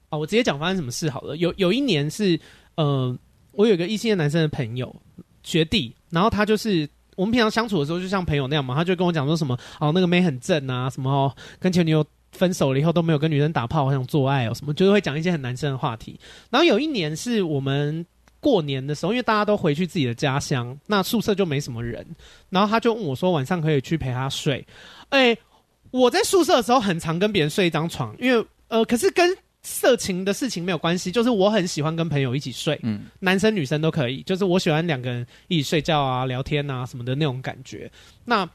[0.10, 1.38] 啊，我直接讲发生什么事好了。
[1.38, 2.40] 有有一年是
[2.76, 3.16] 呃，
[3.52, 4.96] 我有一个异性的男生的朋友
[5.44, 16.20] 学弟，然后他就是我们平常相处的时候就像朋友那样嘛，他就跟我讲说什么哦，那个妹很正啊，什么哦，跟前女友分手了以后都没有跟女生打炮，好想做爱哦，什么就是会讲一些很男生的话题。
[16.50, 18.06] 然后有一年是我们。
[18.44, 22.04] 过年的时候，因为大家都回去自己的家乡，那宿舍就没什么人。
[22.50, 24.66] 然后他就问我说：“晚上可以去陪他睡？”
[25.10, 25.38] 哎，
[25.92, 29.30] 我在宿舍的时候很常跟别人睡一张床，因为呃，可是跟
[29.62, 37.92] 色情的事情没有关系，就是我很喜欢跟朋友一起睡，嗯，男生女生都可以，就是我喜欢两个人一起睡觉啊、聊天啊什么的那种感觉。
[38.26, 38.50] 那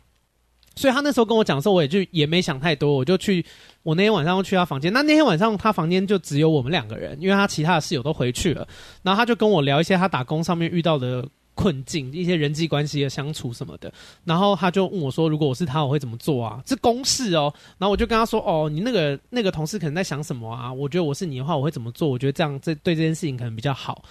[0.76, 3.44] 所以他那时候跟我讲的时候，我也就也没想太多，我就去。
[3.82, 8.66] 我那天晚上去他房间，那那天晚上他房间就只有我们两个人，因为他其他的室友都回去了。
[9.00, 11.24] 然后他就跟我聊一些他打工上面遇到的
[11.54, 13.92] 困境，一些人际关系的相处什么的。
[14.24, 17.54] 然后他就问我说：“如果我是他，我会怎么做啊？”是公事哦。
[17.78, 20.72] 然后我就跟他说：“哦，你那个那个同事可能在想什么啊？
[20.72, 22.08] 我觉得我是你的话，我会怎么做？
[22.08, 24.02] 我觉得这样这对这件事情可能比较好。”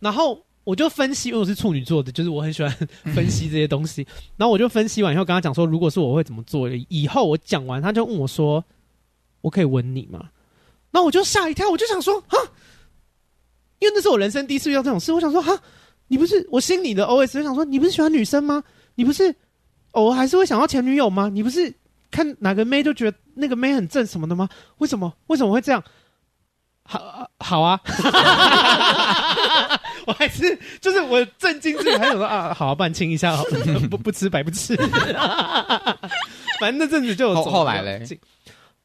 [0.00, 2.70] 然后我就分析，因为我是处女座的，就是我很喜欢
[3.14, 4.06] 分析这些东西。
[4.36, 8.64] 然后我就分析完以后跟他讲说：“如果是我会怎么做？”以后我讲完，他就问我说。
[9.42, 10.28] 我可以吻你吗？
[10.90, 12.36] 那我就吓一跳，我就想说哈，
[13.78, 15.14] 因为那是我人生第一次遇到这种事。
[15.14, 15.58] 我想说哈，
[16.08, 18.62] 你不是我心里的 OS，我想说你不是喜欢女生吗？
[18.96, 19.34] 你不是
[19.92, 21.30] 偶尔还是会想要前女友吗？
[21.32, 21.72] 你不是
[22.10, 24.46] 看哪个妹就觉得那个妹很正什么的吗？
[24.76, 25.10] 为什么？
[25.28, 25.82] 为什么会这样？
[26.90, 27.80] 好，好啊，
[30.06, 33.36] 我还是就是我震惊自己，还想说啊，好啊，帮你亲一下，
[33.88, 34.74] 不不吃白不吃。
[36.58, 38.02] 反正那阵子就有后后来嘞。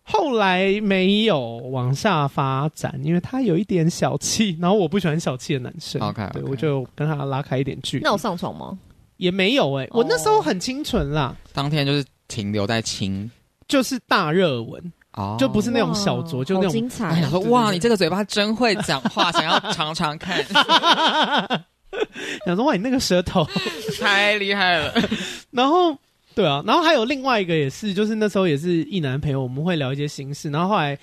[0.07, 1.39] 后来没有
[1.71, 5.99] 往下发展，因为他有一点小气，然后我不喜欢小气的男生。
[5.99, 8.03] OK，对，我就跟他拉开一点距离。
[8.03, 8.77] 那我上床吗？
[9.17, 11.35] 也没有哎、欸，我那时候很清纯啦。
[11.53, 13.31] 当天就是停留在亲，
[13.67, 17.21] 就是大热吻哦，就不是那种小酌，就那种精彩。
[17.21, 20.41] 想说哇，你这个嘴巴真会讲话，想要尝尝看。
[22.45, 23.45] 想说哇，你那个舌头
[23.99, 24.93] 太厉害了。
[25.51, 25.97] 然后。
[26.35, 30.49] 对啊，然后还有另外一个也是，就是那时候也是一男朋友，我们会聊一些心事。
[30.49, 30.99] 然后后来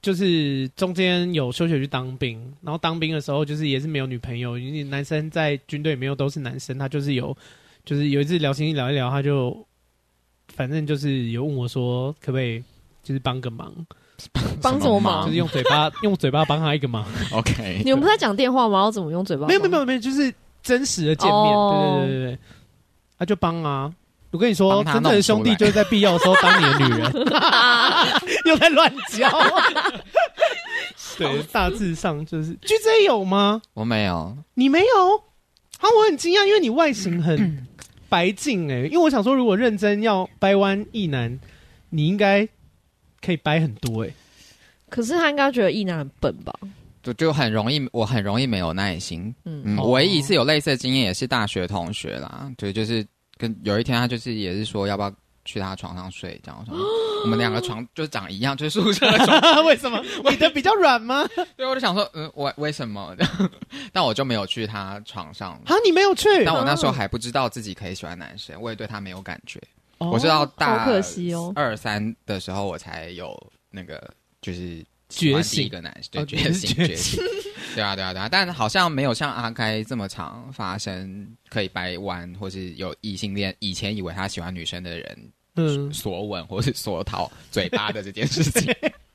[0.00, 7.36] 就是中间有休学去当兵，然后当兵的时候就是也是没有女朋友，因为男生在军队里面又都是男生，他就是有，
[7.84, 9.66] 就是有一次聊心事聊一聊，他就
[10.54, 12.64] 反正就是有问我说，可不可以
[13.02, 13.72] 就是帮个忙，
[14.62, 15.24] 帮什么忙？
[15.26, 17.04] 就是用嘴巴 用嘴巴帮他一个忙。
[17.32, 18.80] OK，你们不是在讲电话吗？
[18.80, 19.46] 要怎么用嘴巴？
[19.46, 20.32] 没有没有没有，就是
[20.62, 21.54] 真实的见面。
[21.54, 21.72] Oh.
[21.72, 22.38] 对对对对对，
[23.18, 23.92] 他就帮啊。
[24.32, 27.12] 我跟你说，真正的兄弟就是在必要的时候当你的女人，
[28.46, 29.28] 又在乱教。
[31.18, 33.60] 对，大致上就是 GJ 有吗？
[33.74, 35.16] 我没有，你没有？
[35.80, 37.66] 啊，我很惊讶，因为你外形很
[38.08, 41.40] 白净哎，因为我想说，如果认真要掰弯异男，
[41.88, 42.48] 你应该
[43.24, 44.10] 可以掰很多哎。
[44.88, 46.52] 可是他应该觉得异男很笨吧？
[47.02, 49.34] 就就很容易，我很容易没有耐心。
[49.44, 53.06] 嗯嗯，唯一一次有类似的经验也是大学同学啦，对，就是。
[53.40, 55.10] 跟有一天，他就是也是说要不要
[55.46, 56.78] 去他床上睡，这样我说
[57.24, 59.40] 我们两个床就长一样，就是宿舍的床。
[59.64, 59.98] 为什么？
[60.28, 61.26] 你的比较软吗？
[61.56, 63.16] 对，我就想说，嗯，我为什么？
[63.94, 65.52] 但我就没有去他床上。
[65.64, 66.28] 啊，你没有去？
[66.44, 69.58] 但我那时候还不知道自己可以喜欢男生，我也对他没有感觉。
[70.00, 70.84] 我知道大
[71.54, 73.36] 二三的时候，我才有
[73.70, 77.22] 那个就是觉醒一个男生，对，觉醒觉醒。
[77.74, 88.74] 对啊，对啊，对啊，但好像没有像阿开这么常发生，可以掰弯，或是有异性恋以前以为他喜欢女生的人，嗯，索吻或是索讨嘴巴的这件事情。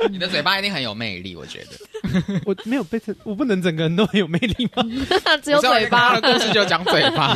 [0.10, 2.40] 你的嘴巴一定很有魅力，我觉得。
[2.46, 4.82] 我没有被成，我不能整个人都很有魅力吗？
[5.42, 7.32] 只有嘴巴的故事就讲嘴巴。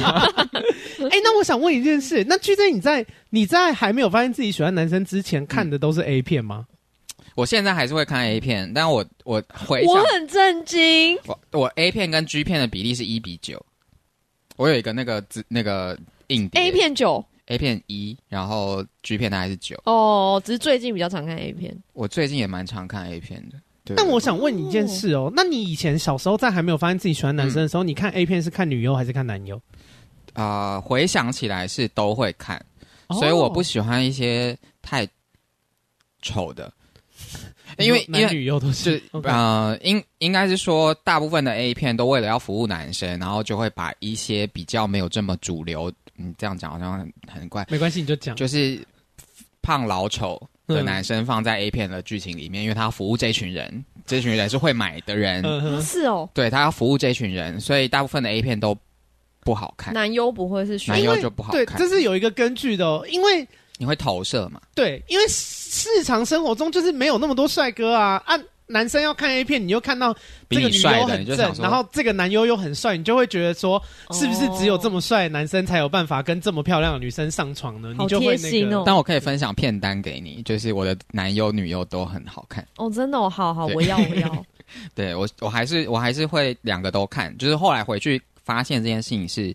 [1.11, 6.67] 哎，那我想问一件事，那 GJ 你在你在还没有发现自己喜欢男生之前，看的都是 A 片吗？
[7.35, 11.19] 我现在还是会看 A 片，但我我回想，我很震惊。
[11.27, 13.65] 我我 A 片跟 G 片的比例是一比九。
[14.57, 15.99] 我有一个那个字那个
[16.29, 19.81] 硬碟 A 片九，A 片一，然后 G 片的还是九。
[19.85, 21.77] 哦，只是最近比较常看 A 片。
[21.93, 23.57] 我最近也蛮常看 A 片的。
[23.85, 23.97] 对。
[23.97, 29.57] 但我想问你一件事哦，那你以前小时候在还没有发现自己喜欢男生的时候，嗯、你看 A 片是看女优还是看男优？
[30.35, 32.65] 啊、呃，回想起来是都会看，
[33.11, 35.07] 所以我不喜欢一些太
[36.23, 36.73] 丑的。
[37.79, 47.67] 因为男女优都是.呃，应应该是说，大部分的 A 片都为了要服务男生，然后就会把一些比较没有这么主流，嗯，这样讲好像很很怪。
[47.71, 48.81] 没关系，你就讲，就是
[49.63, 55.43] 胖老丑的男生放在 A 片的剧情里面，嗯、因为他要服务这群人，这群人是会买的人，
[55.83, 58.77] 是哦，对他要服务这群人，所以大部分的 A 片都
[59.41, 59.93] 不好看。
[59.95, 63.47] 男优不会是选，男优就不好看，对，这是有一个根据的哦，因为。
[63.79, 64.61] 你会投射嘛？
[64.77, 70.15] 对，因为日常生活中就是没有那么多帅哥啊，啊，男生要看 A 片，你又看到
[70.49, 73.83] 这个女优很正，然后这个男优又很帅，你就会觉得说，
[74.13, 77.95] 是不是只有这么帅的男生才有办法跟这么漂亮的女生上床呢？
[77.99, 78.83] 你就会那个。
[78.87, 82.67] 但我可以分享片单给你，就是我的男优女优都很好看。
[82.77, 84.47] 哦，真的哦，好好，我要我要。
[84.95, 89.55] 对 我，我还是我还是会两个都看，就是后来回去发现这件事情是，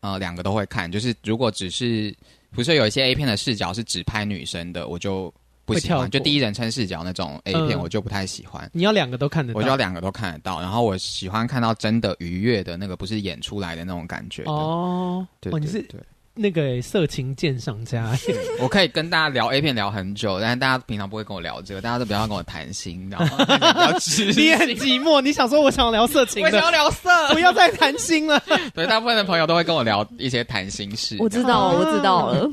[0.00, 0.90] 呃，两个都会看。
[0.92, 2.14] 就是如果只是
[2.50, 5.32] 不是有一些 A 片的视角是只拍女生的，我就
[5.74, 6.10] 不喜欢。
[6.10, 8.64] 就第一人称视角那种 A 片，我就不太喜欢。
[8.66, 10.60] 嗯、你要两个都看得到，我就要两个都看得到。
[10.60, 14.42] 然后我喜欢看到真的愉悦的那个，不是演出来的那种感觉。
[14.44, 16.04] 哦，对，对，对，对，哦，你是。
[16.40, 18.16] 那个色情鉴赏家，
[18.62, 23.44] 我可以跟大家聊 A 片聊很久，但是大家平常不会跟我聊这个，大家都比较跟我谈心，你知道吗？
[24.36, 28.40] 你很寂寞，你想说我想要聊色情，我想要聊色，不要再谈心了。
[28.72, 31.16] 对，大部分的朋友都会跟我聊一些谈心事。
[31.18, 32.48] 我知道，我知道了。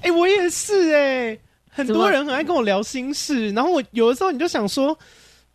[0.00, 1.40] 哎、欸，我也是哎、欸，
[1.74, 4.96] 很多人很爱跟我聊心事，然后我有的时候你就想说，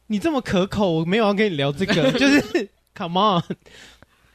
[0.07, 3.43] 你这么可口，我没有要跟你聊这个， 就是 Come on。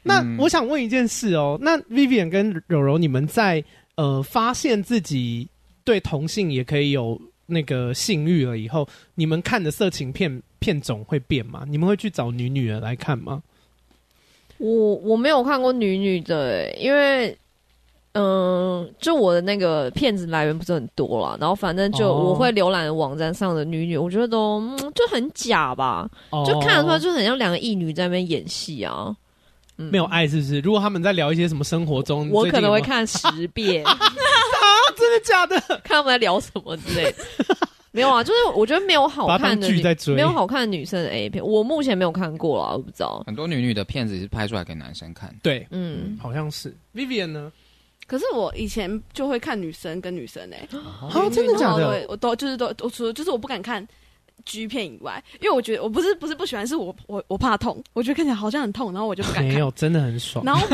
[0.05, 3.63] 那我想问一件事哦，那 Vivian 跟柔柔，你们在
[3.97, 5.49] 呃发现自己
[5.85, 11.65] 对同性也可以有那个性欲了以后，你们看的色情片片种会变吗？
[11.69, 13.43] 你们会去找女女的来看吗？
[14.59, 17.37] 我我没有看过女女的，因为
[18.13, 26.09] 嗯、呃，就我的那个片子来源不是很多啦，然后反正就我会浏览网站上的女女，我觉得都、嗯、就很假吧，
[26.47, 29.15] 就看得出来就很像两个异女在那边演戏啊。
[29.77, 30.61] 没有爱是不是？
[30.61, 33.99] 如果他们在聊一些什么生活中，我可能会看十遍 啊！
[34.97, 35.59] 真的假的？
[35.83, 37.19] 看他们在聊什么之类的。
[37.91, 43.25] 没有啊，就是我觉得没有好看的剧在追，没有好看的女生的 A 片，我目前没有看过了，我不知道。
[43.27, 46.73] 很多女女的片子是拍出来给男生看，对，嗯，好像是。
[46.95, 47.51] Vivian 呢？
[48.13, 50.69] 可是我以前就会看女生跟女生诶、
[51.31, 52.05] 真的假的？
[52.09, 53.89] 我都就是都我除了就是我不敢看。
[54.45, 59.53] G 片以外，因为我觉得我不是不是不喜欢，是我我我怕痛，我觉得看起来好像很痛，然后我就不敢看。
[59.53, 60.45] 没有，真的很爽。
[60.45, 60.67] 然后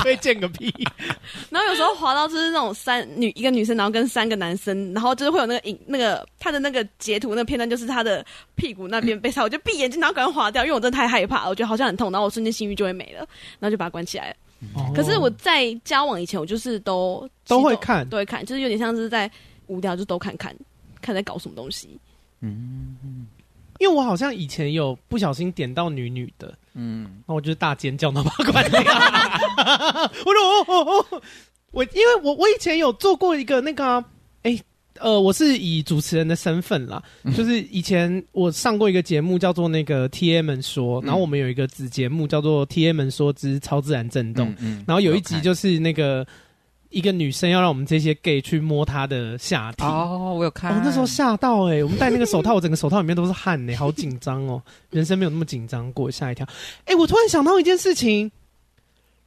[0.00, 0.72] 推荐 个屁。
[1.50, 8.24] 然后有时候滑到就是那种三女一个女生，然后跟三个男生，然后就是会有那个影那个他的那个截图那个片段，就是他的
[8.54, 13.18] 屁股那边被擦，我就闭眼睛，然后赶快滑掉，因为我真的太害怕，我觉得好像很痛，然后我瞬间性欲就会没了，
[13.58, 14.36] 然后就把它关起来了。
[14.74, 19.30] 哦、可是我在交往以前，我就是都都会看，都会看，就是有点像是在
[19.68, 20.54] 无聊就都看看
[21.00, 21.98] 看在搞什么东西。
[22.40, 23.26] 嗯，
[23.78, 28.80] 因为我好像以前有不小心点到女女的，嗯，那我就是大尖叫，那把关掉。
[30.24, 31.22] 我说哦哦哦，
[31.70, 34.04] 我因为我我以前有做过一个那个、啊，
[34.42, 34.62] 哎、欸，
[34.98, 46.26] 呃，我是以主持人的身份啦，嗯、就是以前我上过一个节目叫做那个 T M 们说，然后我们有一个子节目叫做 T M 们说之超自然震动，嗯，嗯然后有一集就是那个。
[46.92, 54.60] 一个女生要让我们这些 gay 去摸她的下体哦，我有看，我那时候吓到哎、欸，我们戴那个手套，我整个手套里面都是汗呢、欸，好紧张哦，
[54.90, 56.44] 人生没有那么紧张过，吓一跳。
[56.80, 58.28] 哎、欸，我突然想到一件事情，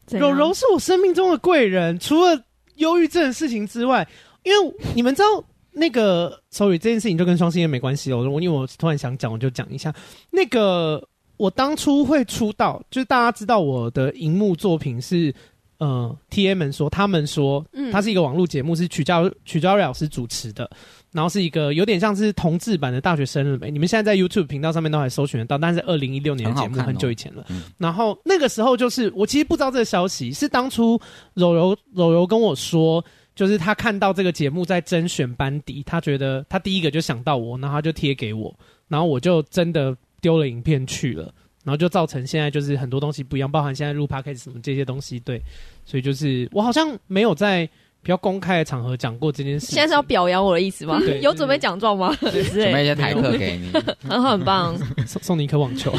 [0.10, 2.38] 柔柔是我生命中的贵人，除了
[2.76, 4.06] 忧郁症的事情之外，
[4.44, 5.42] 因为你们知道
[5.74, 9.94] 那个 sorry 这件事情就跟双性恋没关系哦，我因为我突然想讲，我就讲一下
[10.32, 11.06] 那个
[11.38, 15.34] 我当初会出道，就是大家知道我的荧幕作品是。
[15.80, 20.70] 嗯，T M 们说，他们说，嗯，它是一个网络节目，是曲教曲教瑞老师主持的，
[21.12, 23.70] 然后是一个有点像是同志版的大学生了没？
[23.70, 27.42] 你们现在在 YouTube 频道上面都还搜寻得到，但是二零一六年的节目很久以前了。
[27.50, 30.98] 哦、然后那个时候就是我其实不知道这个消息，是当初
[31.34, 33.04] 柔柔柔柔跟我说，
[33.36, 38.54] 就是他看到这个节目在甄选班底，他觉得他第一个就想到我，然后他就贴给我，
[38.88, 41.34] 然后我就真的丢了影片去了。
[41.66, 45.42] 然后就造成现在就是很多东西不一样，包含现在录 podcast 什么这些东西，对，
[45.86, 47.66] 所以就是我好像没有在
[48.02, 49.68] 比较公开的场合讲过这件事。
[49.68, 51.00] 现在是要表扬我的意思吗？
[51.00, 52.14] 对有准备奖状吗？
[52.20, 53.72] 对准备一些台客给你，
[54.06, 54.78] 很好，很棒，
[55.08, 55.90] 送送你一颗网球。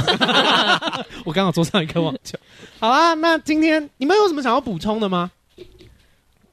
[1.25, 2.39] 我刚好桌上一颗网球。
[2.79, 5.31] 好啦，那今天你们有什么想要补充的吗？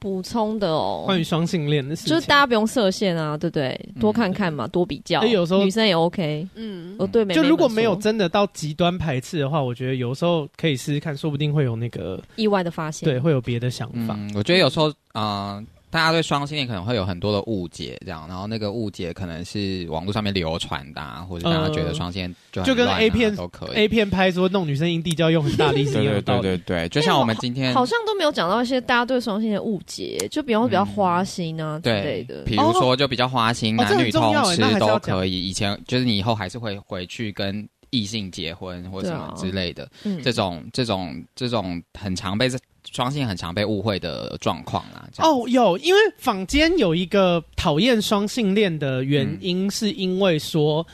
[0.02, 3.88] 补充的哦，关于双性恋的事情，就是大家不用设限啊，对不对？
[4.00, 5.24] 多看看嘛，多比较。
[5.24, 14.18] 有时候女生也 OK，嗯，哦对，就如果没有真的到极端排斥的话，我觉得有时候可以试试看，说不定会有那个意外的发现，对，会有别的想法。
[14.34, 15.62] 我觉得有时候啊。
[15.92, 37.68] 呃大家对双性恋可能会有很多的误解，这样，然后那个误解可能是网络上面流传的，啊，或者大家觉得双性恋就，啊呃、就跟 A 片都可以，A 片拍说弄女生阴蒂就要用很大力气， 对对对对对，就像我们今天好像都没有讲到一些大家对双性恋的误解，就比方说比较花心啊、嗯、之类的，比如说就比较花心，哦、男女通吃都可以，以前就是你以后还是会回去跟。
[37.92, 42.50] 异性结婚或什么之类的，嗯，这种这种这种很常被
[42.90, 45.08] 双性很常被误会的状况啦。
[45.18, 50.84] 哦，有，因为坊间有一个讨厌双性恋的原因，是因为说。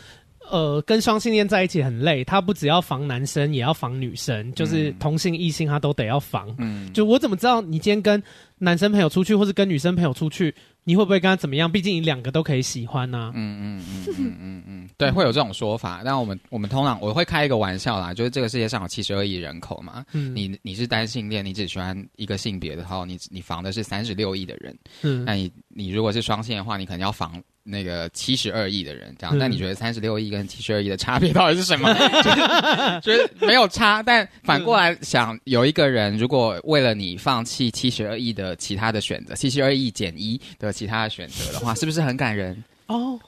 [0.50, 6.54] 嗯呃，跟双性恋在一起很累，他不只要防男生，也要防女生，就是同性异性他都得要防。
[6.58, 8.22] 嗯，就我怎么知道你今天跟
[8.58, 11.70] 男生朋友出去，或是跟女生朋友出去，你会不会跟他怎么样？
[11.70, 13.32] 毕竟你两个都可以喜欢呐、啊。
[13.34, 16.02] 嗯嗯嗯嗯嗯嗯， 对，会有这种说法。
[16.04, 24.76] 但我们我们通常我会开一个玩笑啦，就是这个世界上有七十二亿人口嘛，嗯，你你是单性恋，你只喜欢一个性别的话，你你防的是三十六亿的人。
[25.02, 27.40] 嗯，那你你如果是双性的话，你可能要防。
[27.70, 31.92] 那个七十二亿的人，这样，那、嗯、你觉得三十六亿跟七十二亿的差别到底是什么？
[33.02, 42.64] 觉 得没有差，但反过来想，有一个人如果为了你放弃七十二亿的其他的选择，七十二亿减一的其他的选择的话，是不是很感人？
[42.86, 43.20] 哦，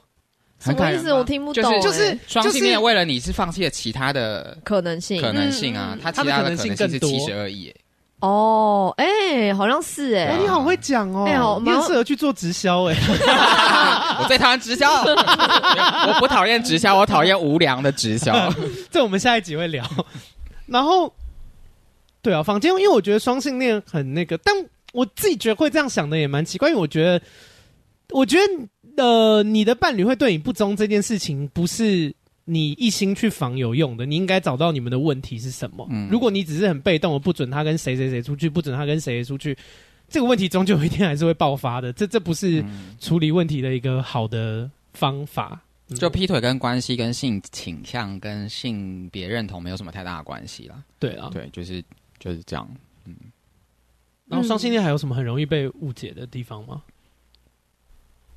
[0.59, 1.13] 很感人，什么意思？
[1.13, 1.79] 我听不懂、欸。
[1.81, 7.73] 就是双性恋为了你是放弃了其他的可能性，可能性啊，他其他的可能性是七十二亿。
[8.21, 13.01] 哦，哎、欸，好像是哎、欸，你好会讲哦，哎、欸，好，蛮适合去做直销哎、欸。
[14.21, 18.53] 我最讨厌直销， 我不讨厌直销，我讨厌无良的直销。
[18.91, 19.83] 这我们下一集会聊。
[20.67, 21.11] 然后，
[22.21, 24.55] 对啊，房间因为我觉得双性恋很那个，但
[24.93, 27.21] 我自己觉得会这样想的也蛮奇怪，因为我觉得，
[28.11, 32.13] 我觉得呃，你的伴侣会对你不忠这件事情不是。
[32.45, 35.87] 你一心去防有用的，你应该找到你们的问题是什么。
[35.91, 39.55] 嗯，如果你只是很被动的不准他跟谁谁谁出去，不准他跟谁谁出去，
[40.09, 41.93] 这个问题终究有一天还是会爆发的。
[41.93, 42.63] 这这不是
[42.99, 45.61] 处理问题的一个好的方法。
[45.89, 50.83] 嗯，就劈腿跟关系跟性倾向跟性别认同没有什么太大的关系啦。
[50.99, 51.83] 对啊，对，就是
[52.19, 52.67] 就是这样。
[53.05, 53.15] 嗯，
[54.27, 56.81] 然后双性恋还有什么很容易被误解的地方吗？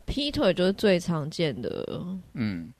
[0.05, 2.05] 劈腿就是最常见的。
[2.34, 2.70] 嗯。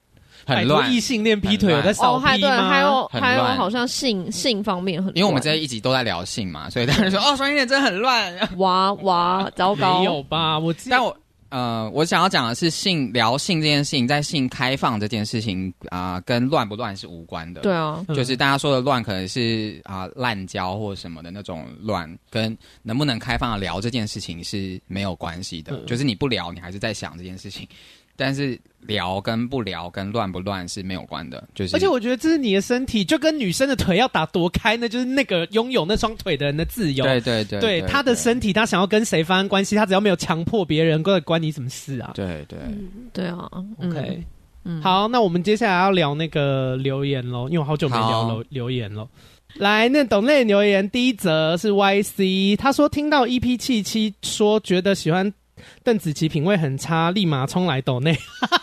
[0.47, 2.69] 很多异性恋劈腿有在少劈吗？
[2.69, 5.17] 还有还有，好像性性方面很乱。
[5.17, 8.33] 因为我们这一集都在聊性嘛，所以大家说哦，双性恋真的很乱。
[8.59, 9.99] 哇哇，糟糕！
[10.01, 10.59] 没有吧？
[10.59, 11.17] 我但我
[11.51, 17.61] 呃，我想要讲的是性聊性这件事情，在性开放这件事情啊、呃，跟乱不乱是无关的。
[17.61, 25.77] 对啊，就是大家说的乱，可能是啊滥交或什么的那种乱，跟能不能开放的聊这件事情是没有关系的。
[25.77, 27.69] 嗯、就是你不聊，你还是在想这件事情。
[28.17, 31.75] 但是聊跟不聊跟乱不乱是没有关的，就是。
[31.75, 37.05] 而且我觉得这是你的身体，就跟女生的腿要打多开呢，就是那个拥有那双腿的人的自由。
[37.05, 42.13] 对对对，对，对他的身体，他想要跟谁发生关系，他只要没有强迫别人，关关你什么事啊？
[42.15, 43.49] 对对、嗯、对啊
[43.79, 44.23] ，OK，
[44.65, 49.09] 嗯，好，那我们接下来要聊那个留言喽，因为我好久没聊留留言了。
[49.55, 55.33] 来，那董内留言第一则是 YC，他说听到 EP 七七说觉得喜欢。
[55.83, 58.17] 邓紫棋品味很差，立马冲来抖内。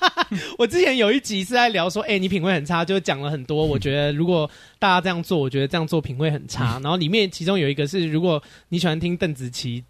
[0.58, 3.66] 我之前有一集是在聊说，哎、欸，你品味很差，就讲了很多。
[3.66, 4.50] 我觉得如果
[4.80, 6.80] 大家这样做，我觉得这样做品味很差。
[6.82, 9.84] 然后里面其中有一个是，如果你喜欢听邓紫棋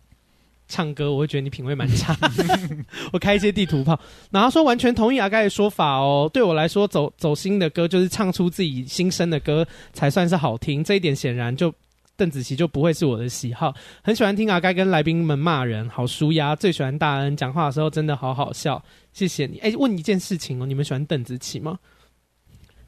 [0.68, 2.18] 唱歌，我会觉得你品味蛮差。
[3.14, 4.00] 我开一些地图炮，
[4.32, 6.30] 然后说完全同意阿盖的说法哦。
[6.34, 10.84] 对我来说，走走心的歌就是唱出自己心声的歌才算是好听。
[10.84, 11.74] 这一点显然就。
[12.18, 16.56] 邓紫棋就不会是我的喜好，很喜欢听阿该跟来宾们骂人，好舒压。
[16.56, 18.84] 最喜欢大恩讲话的时候，真的好好笑。
[19.14, 19.58] 谢谢你。
[19.60, 21.80] 哎、欸，问你一件事情哦，你们喜欢邓紫棋吗？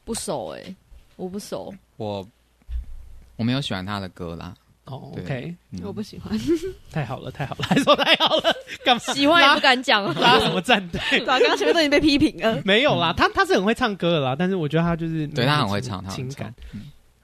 [0.03, 0.75] 不熟哎、欸，
[1.15, 1.73] 我不熟。
[1.97, 2.27] 我
[3.35, 4.53] 我没有喜欢他的歌啦。
[4.85, 6.37] 哦，OK，我不喜欢。
[6.91, 8.53] 太好了，太好了，还说太好了，
[8.83, 9.13] 干嘛？
[9.13, 10.99] 喜欢也不敢讲，拉什么战队？
[11.25, 12.61] 刚刚前面都已经被批评了。
[12.65, 16.53] 没有啦，他他是很会唱歌的啦，但是我觉得他就是对他很会唱，情感。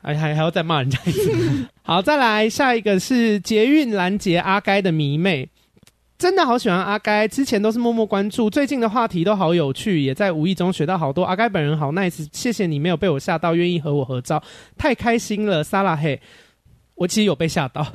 [0.01, 5.47] 还还还要再骂人家一次， 好，再来下一个是捷运拦截阿该的迷妹，
[6.17, 11.23] 真的好喜欢阿该，之前都是默默关注，最近的话题都好有趣，也在无意中学到好多。
[11.23, 14.41] 阿该本人好 nice，谢谢你没有被我吓到，愿意和我合照，
[14.77, 15.63] 太开心了。
[15.63, 16.19] 撒拉嘿，
[16.95, 17.83] 我其实有被吓到，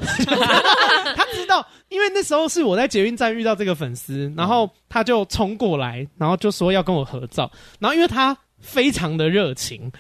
[1.17, 9.91] 他知道，因为那时候是我在捷运站遇到这个粉丝，然后他就冲过来，然后就说要跟我合照，然后因为他非常的热情。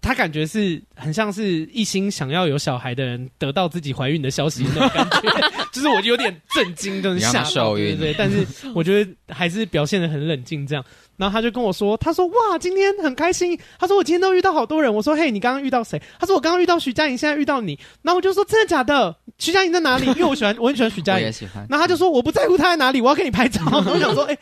[0.00, 8.14] 他感觉是很像是一心想要有小孩的人得到自己怀孕的消息的那种感觉， 就是我有点震惊，跟吓到，对对。
[8.16, 10.84] 但是 我觉得还是表现的很冷静，这样。
[11.16, 13.58] 然后他就跟我说：“他说哇，今天很开心。
[13.76, 14.94] 他说我今天都遇到好多人。
[14.94, 16.00] 我说嘿，你刚刚遇到谁？
[16.16, 17.76] 他说我刚刚遇到徐佳莹，现在遇到你。
[18.02, 19.14] 然后我就说真的假的？
[19.36, 20.06] 徐佳莹在哪里？
[20.06, 21.66] 因为我喜欢，我很喜欢徐佳莹， 我也喜欢。
[21.68, 23.60] 然后他就说我不在乎他在哪里，我要跟你拍照。
[23.66, 24.38] 我想说，哎，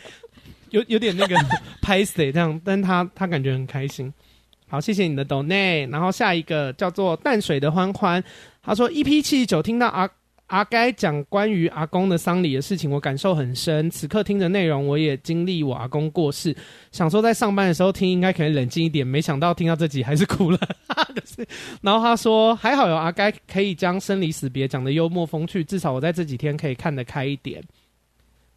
[0.69, 1.35] 有有点那个
[1.81, 4.13] 拍谁这样，但他他感觉很开心。”
[4.77, 5.91] 好，谢谢你的 donate。
[5.91, 8.23] 然后下一个叫做淡水的欢欢，
[8.63, 10.07] 他说 EP 七十九听到阿
[10.49, 13.89] 阿该讲关于阿公的丧礼的事情，我感受很深。
[13.89, 16.55] 此刻听着内容，我也经历我阿公过世，
[16.93, 20.59] 想说在上班的时候听应该可以冷静一点，没想到听到这集还是哭了。
[20.89, 21.49] 可是，
[21.81, 27.63] 然后他说还好有阿该可以将生离死别讲的幽默风趣，至少我在这几天可以看得开一点。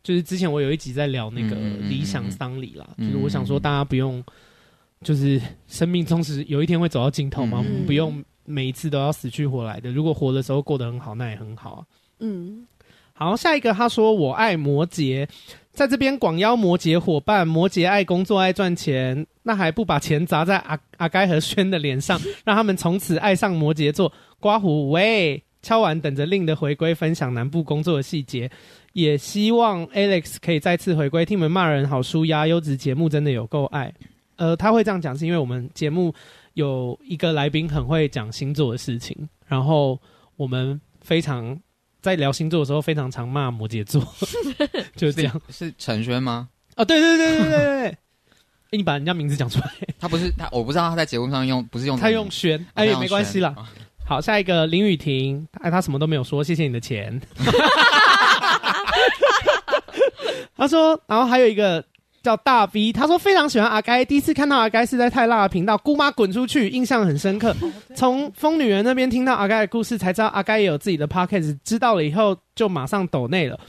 [0.03, 1.55] 就是之前我有一集在聊那个
[1.87, 4.21] 理想丧礼啦，嗯嗯嗯嗯，就是我想说大家不用，
[5.01, 8.23] 就是生命终是有一天会走到尽头嘛，不用。
[8.51, 11.85] 每一次都要死去活来的，如果活的时候过得很好，那也很好啊。
[12.19, 12.65] 嗯，
[13.13, 15.29] 好，下一个他说我爱摩羯，
[15.71, 24.11] 在这边广邀摩羯伙伴，摩羯爱工作爱赚钱，那还不把钱砸在阿阿该和轩的脸上， 让他们从此爱上摩羯座。
[24.39, 28.49] 刮胡喂，敲完等着令的回归，分享南部工作的细节，
[28.93, 31.23] 也希望 Alex 可以再次回归。
[31.23, 33.93] 听你们骂人好舒压，优质节目真的有够爱。
[34.39, 36.11] 呃，他会这样讲是因为我们节目。
[36.55, 39.97] 有一个来宾很会讲星座的事情，然后
[40.35, 41.57] 我们非常
[42.01, 44.05] 在聊星座的时候非常常骂摩羯座，
[44.93, 45.41] 就是这样。
[45.49, 46.49] 是陈轩吗？
[46.75, 47.97] 哦，对对对对对对，哎，
[48.71, 49.71] 你把人家名字讲出来。
[49.99, 53.55] 他不是他，我不知道他在节目上用不是用他用轩，哎，也没关系啦。
[54.05, 57.21] 好，下一个林雨婷，哎，他什么都没有说，谢谢你的钱。
[60.57, 61.85] 他说，然后还有一个。
[62.21, 67.55] 叫大 V，他说非常喜欢阿该，第一次看到阿该是在泰辣的频道，姑妈滚出去，印象很深刻。
[67.95, 73.59] 从疯女人那边听到阿该的故事，才知道阿该也有自己的 pocket 知道了以后就马上抖内了。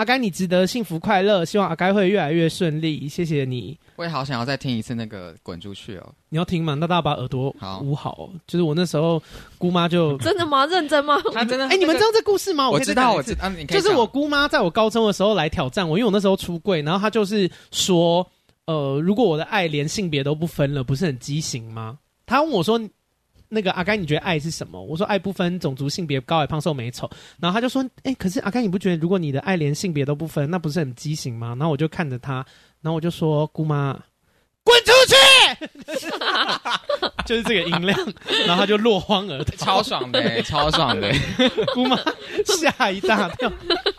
[0.00, 3.78] 阿该，你值得幸福快乐，希望阿该会越来越顺利，谢谢你。
[3.96, 6.14] 我也好想要再听一次那个滚出去哦。
[6.30, 6.72] 你要听吗？
[6.72, 8.30] 那大家把耳朵捂好，好。
[8.46, 9.22] 就是我那时候
[9.58, 10.64] 姑妈就 真的吗？
[10.64, 11.20] 认真吗？
[11.34, 11.66] 他真的？
[11.66, 12.70] 哎、欸，你们知道这故事吗？
[12.70, 13.50] 我知道，我知道。
[13.68, 18.26] 就是我姑妈在我高中的时候来挑战我，因为我那时候出柜，然后她就是说，
[18.64, 21.98] 呃，如果我的爱连性别都不分了，不是很畸形吗？
[22.24, 22.80] 她问我说。
[23.52, 24.80] 那个阿甘，你觉得爱是什么？
[24.80, 27.10] 我说爱不分种族、性别、高矮、胖瘦、美丑。
[27.40, 32.46] 然后他就说：“哎、欸，可是阿甘，你不觉得如果你的爱连性别都不分，那不是很畸形吗？”然后我就看着他，
[32.80, 33.98] 然后我就说：“姑妈，
[34.62, 35.16] 滚出去！”
[37.26, 37.98] 就是这个音量，
[38.46, 41.12] 然后他就落荒而逃，超爽的，超爽的。
[41.74, 41.96] 姑妈
[42.44, 43.52] 吓一大跳。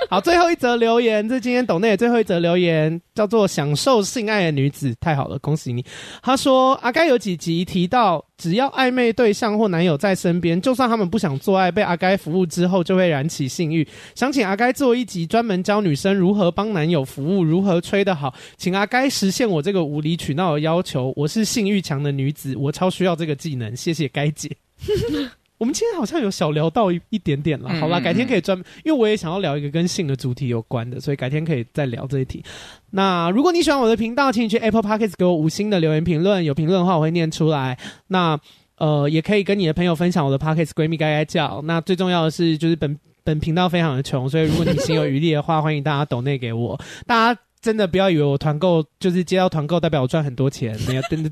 [0.09, 5.85] 好，最后一则留言，这今天抖内的最后一则留言叫做“享受性爱的女子”，太好了，恭喜你。
[6.21, 8.25] 他说阿该有几集提到。
[8.41, 13.87] 只要暧昧对象或男友在身边，就算他们不想做爱，被阿该服务之后就会燃起性欲。
[14.15, 21.13] 想请阿该做一集专门教女生如何帮男友服务，如何吹得好，请阿该实现我这个无理取闹的要求。
[21.15, 24.49] 我是性欲强的女子，我超需要这个技能，谢谢该姐。
[25.61, 32.43] 我们今天好像有小聊到一一点点了，好吧，改天可以专门，因为我也想要聊一个跟性的主题有关的，所以改天可以再聊这一题。
[32.89, 37.77] 那如果你喜欢我的频道，请你去 Apple Podcast 给我五星的留言评论，有评论的话我会念出来。
[38.07, 38.35] 那
[38.77, 41.61] 呃，也可以跟你的朋友分享我的 Podcast 闺蜜该该叫。
[41.65, 46.75] 那最重要的是，就是本本频道非常的穷，所以如果你心有余力的话，欢迎大家抖内给我。
[47.05, 51.29] 大家真的不要以为我团购就是接到团购代表我赚很多钱，没有真的。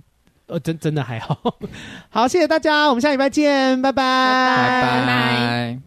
[0.50, 1.38] 呃，真真的还好，
[2.10, 5.00] 好，谢谢大家，我们下礼拜见，拜拜，拜拜。
[5.02, 5.80] 拜拜。